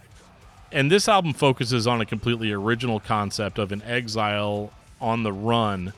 And 0.73 0.91
this 0.91 1.07
album 1.07 1.35
focuses 1.35 1.87
on 1.87 2.01
a 2.01 2.07
completely 2.07 2.51
original 2.51 2.99
concept 2.99 3.59
of 3.59 3.73
an 3.73 3.83
exile 3.83 4.73
on 5.03 5.23
the 5.23 5.35
run 5.35 5.93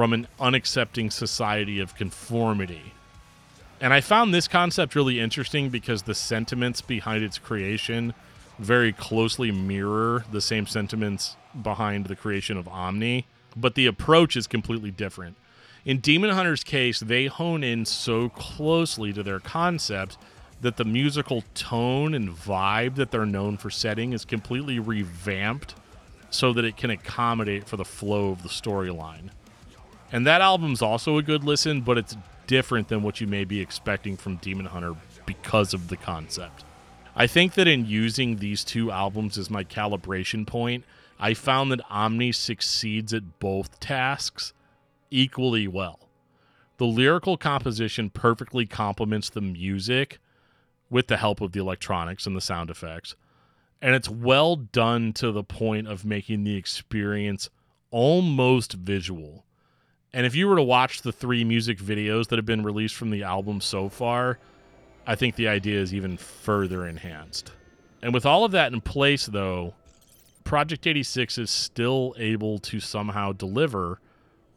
from 0.00 0.14
an 0.14 0.26
unaccepting 0.40 1.12
society 1.12 1.78
of 1.78 1.94
conformity. 1.94 2.94
And 3.82 3.92
I 3.92 4.00
found 4.00 4.32
this 4.32 4.48
concept 4.48 4.94
really 4.94 5.20
interesting 5.20 5.68
because 5.68 6.04
the 6.04 6.14
sentiments 6.14 6.80
behind 6.80 7.22
its 7.22 7.36
creation 7.36 8.14
very 8.58 8.94
closely 8.94 9.52
mirror 9.52 10.24
the 10.32 10.40
same 10.40 10.66
sentiments 10.66 11.36
behind 11.62 12.06
the 12.06 12.16
creation 12.16 12.56
of 12.56 12.66
Omni, 12.66 13.26
but 13.54 13.74
the 13.74 13.84
approach 13.84 14.38
is 14.38 14.46
completely 14.46 14.90
different. 14.90 15.36
In 15.84 15.98
Demon 15.98 16.30
Hunter's 16.30 16.64
case, 16.64 17.00
they 17.00 17.26
hone 17.26 17.62
in 17.62 17.84
so 17.84 18.30
closely 18.30 19.12
to 19.12 19.22
their 19.22 19.38
concept 19.38 20.16
that 20.62 20.78
the 20.78 20.84
musical 20.86 21.44
tone 21.54 22.14
and 22.14 22.30
vibe 22.30 22.94
that 22.94 23.10
they're 23.10 23.26
known 23.26 23.58
for 23.58 23.68
setting 23.68 24.14
is 24.14 24.24
completely 24.24 24.78
revamped 24.78 25.74
so 26.30 26.54
that 26.54 26.64
it 26.64 26.78
can 26.78 26.88
accommodate 26.88 27.68
for 27.68 27.76
the 27.76 27.84
flow 27.84 28.30
of 28.30 28.42
the 28.42 28.48
storyline. 28.48 29.28
And 30.12 30.26
that 30.26 30.40
album's 30.40 30.82
also 30.82 31.18
a 31.18 31.22
good 31.22 31.44
listen, 31.44 31.82
but 31.82 31.98
it's 31.98 32.16
different 32.46 32.88
than 32.88 33.02
what 33.02 33.20
you 33.20 33.26
may 33.26 33.44
be 33.44 33.60
expecting 33.60 34.16
from 34.16 34.36
Demon 34.36 34.66
Hunter 34.66 34.94
because 35.24 35.72
of 35.72 35.88
the 35.88 35.96
concept. 35.96 36.64
I 37.14 37.26
think 37.26 37.54
that 37.54 37.68
in 37.68 37.86
using 37.86 38.36
these 38.36 38.64
two 38.64 38.90
albums 38.90 39.38
as 39.38 39.50
my 39.50 39.62
calibration 39.62 40.46
point, 40.46 40.84
I 41.18 41.34
found 41.34 41.70
that 41.70 41.80
Omni 41.90 42.32
succeeds 42.32 43.12
at 43.12 43.38
both 43.38 43.78
tasks 43.78 44.52
equally 45.10 45.68
well. 45.68 46.08
The 46.78 46.86
lyrical 46.86 47.36
composition 47.36 48.10
perfectly 48.10 48.64
complements 48.64 49.28
the 49.28 49.42
music 49.42 50.18
with 50.88 51.08
the 51.08 51.18
help 51.18 51.40
of 51.40 51.52
the 51.52 51.60
electronics 51.60 52.26
and 52.26 52.34
the 52.34 52.40
sound 52.40 52.70
effects. 52.70 53.14
And 53.82 53.94
it's 53.94 54.08
well 54.08 54.56
done 54.56 55.12
to 55.14 55.30
the 55.30 55.44
point 55.44 55.88
of 55.88 56.04
making 56.04 56.44
the 56.44 56.56
experience 56.56 57.50
almost 57.90 58.72
visual. 58.72 59.44
And 60.12 60.26
if 60.26 60.34
you 60.34 60.48
were 60.48 60.56
to 60.56 60.62
watch 60.62 61.02
the 61.02 61.12
three 61.12 61.44
music 61.44 61.78
videos 61.78 62.28
that 62.28 62.36
have 62.36 62.46
been 62.46 62.64
released 62.64 62.96
from 62.96 63.10
the 63.10 63.22
album 63.22 63.60
so 63.60 63.88
far, 63.88 64.38
I 65.06 65.14
think 65.14 65.36
the 65.36 65.48
idea 65.48 65.80
is 65.80 65.94
even 65.94 66.16
further 66.16 66.86
enhanced. 66.86 67.52
And 68.02 68.12
with 68.12 68.26
all 68.26 68.44
of 68.44 68.52
that 68.52 68.72
in 68.72 68.80
place, 68.80 69.26
though, 69.26 69.74
Project 70.44 70.86
86 70.86 71.38
is 71.38 71.50
still 71.50 72.14
able 72.18 72.58
to 72.60 72.80
somehow 72.80 73.32
deliver 73.32 74.00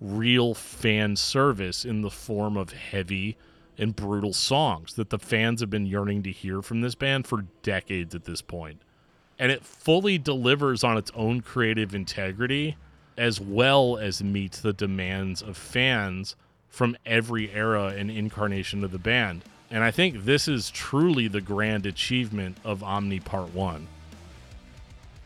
real 0.01 0.53
fan 0.53 1.15
service 1.15 1.85
in 1.85 2.01
the 2.01 2.09
form 2.09 2.57
of 2.57 2.73
heavy 2.73 3.37
and 3.77 3.95
brutal 3.95 4.33
songs 4.33 4.93
that 4.95 5.09
the 5.09 5.19
fans 5.19 5.61
have 5.61 5.69
been 5.69 5.85
yearning 5.85 6.23
to 6.23 6.31
hear 6.31 6.61
from 6.61 6.81
this 6.81 6.95
band 6.95 7.27
for 7.27 7.45
decades 7.61 8.15
at 8.15 8.25
this 8.25 8.41
point. 8.41 8.81
And 9.39 9.51
it 9.51 9.63
fully 9.63 10.17
delivers 10.17 10.83
on 10.83 10.97
its 10.97 11.11
own 11.15 11.41
creative 11.41 11.93
integrity 11.93 12.77
as 13.17 13.39
well 13.39 13.97
as 13.97 14.23
meets 14.23 14.59
the 14.59 14.73
demands 14.73 15.41
of 15.41 15.57
fans 15.57 16.35
from 16.69 16.97
every 17.05 17.51
era 17.51 17.93
and 17.95 18.09
incarnation 18.09 18.83
of 18.83 18.91
the 18.91 18.97
band. 18.97 19.43
And 19.69 19.83
I 19.83 19.91
think 19.91 20.25
this 20.25 20.47
is 20.47 20.69
truly 20.69 21.27
the 21.27 21.41
grand 21.41 21.85
achievement 21.85 22.57
of 22.63 22.83
Omni 22.83 23.19
Part 23.19 23.53
1. 23.53 23.87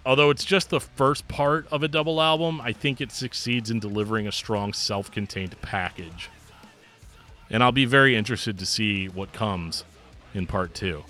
Although 0.06 0.30
it's 0.30 0.46
just 0.46 0.70
the 0.70 0.80
first 0.80 1.28
part 1.28 1.68
of 1.70 1.84
a 1.84 1.88
double 1.90 2.22
album, 2.22 2.62
I 2.62 2.72
think 2.72 3.02
it 3.02 3.12
succeeds 3.12 3.70
in 3.70 3.80
delivering 3.80 4.26
a 4.26 4.32
strong 4.32 4.72
self 4.72 5.12
contained 5.12 5.62
package. 5.62 6.30
And 7.50 7.62
I'll 7.62 7.74
be 7.74 7.86
very 7.86 8.16
interested 8.16 8.58
to 8.60 8.66
see 8.66 9.08
what 9.08 9.34
comes 9.34 9.84
in 10.34 10.48
Part 10.48 10.74
2. 10.74 11.04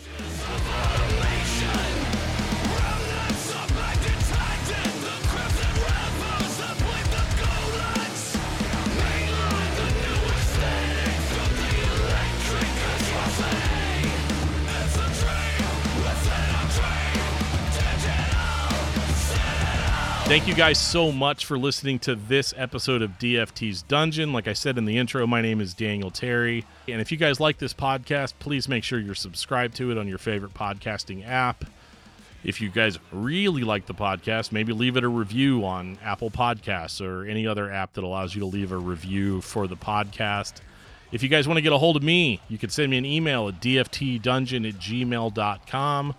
Thank 20.27 20.45
you 20.45 20.55
guys 20.55 20.77
so 20.77 21.13
much 21.13 21.45
for 21.45 21.57
listening 21.57 21.99
to 21.99 22.13
this 22.13 22.53
episode 22.57 23.01
of 23.01 23.11
DFT's 23.11 23.81
Dungeon. 23.81 24.33
Like 24.33 24.49
I 24.49 24.51
said 24.51 24.77
in 24.77 24.83
the 24.83 24.97
intro, 24.97 25.25
my 25.25 25.41
name 25.41 25.61
is 25.61 25.73
Daniel 25.73 26.11
Terry. 26.11 26.65
And 26.85 26.99
if 26.99 27.13
you 27.13 27.17
guys 27.17 27.39
like 27.39 27.59
this 27.59 27.73
podcast, 27.73 28.33
please 28.37 28.67
make 28.67 28.83
sure 28.83 28.99
you're 28.99 29.15
subscribed 29.15 29.77
to 29.77 29.89
it 29.89 29.97
on 29.97 30.05
your 30.05 30.17
favorite 30.17 30.53
podcasting 30.53 31.25
app. 31.25 31.63
If 32.43 32.59
you 32.59 32.67
guys 32.67 32.99
really 33.13 33.63
like 33.63 33.85
the 33.85 33.93
podcast, 33.93 34.51
maybe 34.51 34.73
leave 34.73 34.97
it 34.97 35.05
a 35.05 35.07
review 35.07 35.65
on 35.65 35.97
Apple 36.03 36.29
Podcasts 36.29 36.99
or 36.99 37.25
any 37.25 37.47
other 37.47 37.71
app 37.71 37.93
that 37.93 38.03
allows 38.03 38.35
you 38.35 38.41
to 38.41 38.47
leave 38.47 38.73
a 38.73 38.77
review 38.77 39.39
for 39.39 39.65
the 39.65 39.77
podcast. 39.77 40.55
If 41.09 41.23
you 41.23 41.29
guys 41.29 41.47
want 41.47 41.57
to 41.57 41.61
get 41.61 41.71
a 41.71 41.77
hold 41.77 41.95
of 41.95 42.03
me, 42.03 42.41
you 42.49 42.57
can 42.57 42.69
send 42.69 42.91
me 42.91 42.97
an 42.97 43.05
email 43.05 43.47
at 43.47 43.61
dftdungeon 43.61 44.67
at 44.67 44.75
gmail.com. 44.75 46.15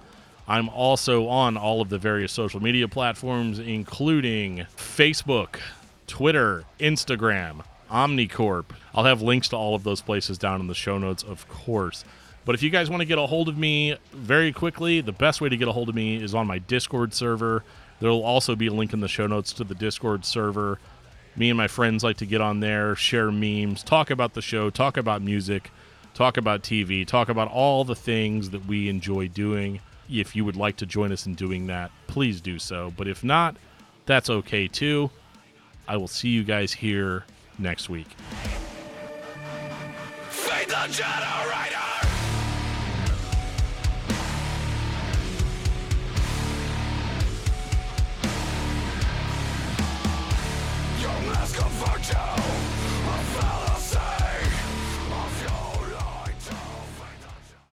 I'm 0.48 0.70
also 0.70 1.28
on 1.28 1.58
all 1.58 1.82
of 1.82 1.90
the 1.90 1.98
various 1.98 2.32
social 2.32 2.60
media 2.60 2.88
platforms, 2.88 3.58
including 3.58 4.66
Facebook, 4.76 5.60
Twitter, 6.06 6.64
Instagram, 6.80 7.64
Omnicorp. 7.90 8.64
I'll 8.94 9.04
have 9.04 9.20
links 9.20 9.50
to 9.50 9.56
all 9.56 9.74
of 9.74 9.84
those 9.84 10.00
places 10.00 10.38
down 10.38 10.62
in 10.62 10.66
the 10.66 10.74
show 10.74 10.96
notes, 10.96 11.22
of 11.22 11.46
course. 11.50 12.02
But 12.46 12.54
if 12.54 12.62
you 12.62 12.70
guys 12.70 12.88
want 12.88 13.02
to 13.02 13.06
get 13.06 13.18
a 13.18 13.26
hold 13.26 13.50
of 13.50 13.58
me 13.58 13.98
very 14.10 14.50
quickly, 14.50 15.02
the 15.02 15.12
best 15.12 15.42
way 15.42 15.50
to 15.50 15.56
get 15.58 15.68
a 15.68 15.72
hold 15.72 15.90
of 15.90 15.94
me 15.94 16.16
is 16.16 16.34
on 16.34 16.46
my 16.46 16.58
Discord 16.58 17.12
server. 17.12 17.62
There 18.00 18.08
will 18.08 18.24
also 18.24 18.56
be 18.56 18.68
a 18.68 18.72
link 18.72 18.94
in 18.94 19.00
the 19.00 19.08
show 19.08 19.26
notes 19.26 19.52
to 19.54 19.64
the 19.64 19.74
Discord 19.74 20.24
server. 20.24 20.78
Me 21.36 21.50
and 21.50 21.58
my 21.58 21.68
friends 21.68 22.02
like 22.02 22.16
to 22.16 22.26
get 22.26 22.40
on 22.40 22.60
there, 22.60 22.96
share 22.96 23.30
memes, 23.30 23.82
talk 23.82 24.08
about 24.08 24.32
the 24.32 24.40
show, 24.40 24.70
talk 24.70 24.96
about 24.96 25.20
music, 25.20 25.70
talk 26.14 26.38
about 26.38 26.62
TV, 26.62 27.06
talk 27.06 27.28
about 27.28 27.50
all 27.50 27.84
the 27.84 27.94
things 27.94 28.48
that 28.50 28.64
we 28.64 28.88
enjoy 28.88 29.28
doing. 29.28 29.80
If 30.10 30.34
you 30.34 30.44
would 30.44 30.56
like 30.56 30.76
to 30.76 30.86
join 30.86 31.12
us 31.12 31.26
in 31.26 31.34
doing 31.34 31.66
that, 31.66 31.90
please 32.06 32.40
do 32.40 32.58
so. 32.58 32.92
But 32.96 33.08
if 33.08 33.22
not, 33.22 33.56
that's 34.06 34.30
okay 34.30 34.66
too. 34.68 35.10
I 35.86 35.96
will 35.96 36.08
see 36.08 36.28
you 36.28 36.44
guys 36.44 36.72
here 36.72 37.24
next 37.58 37.88
week. 37.88 38.08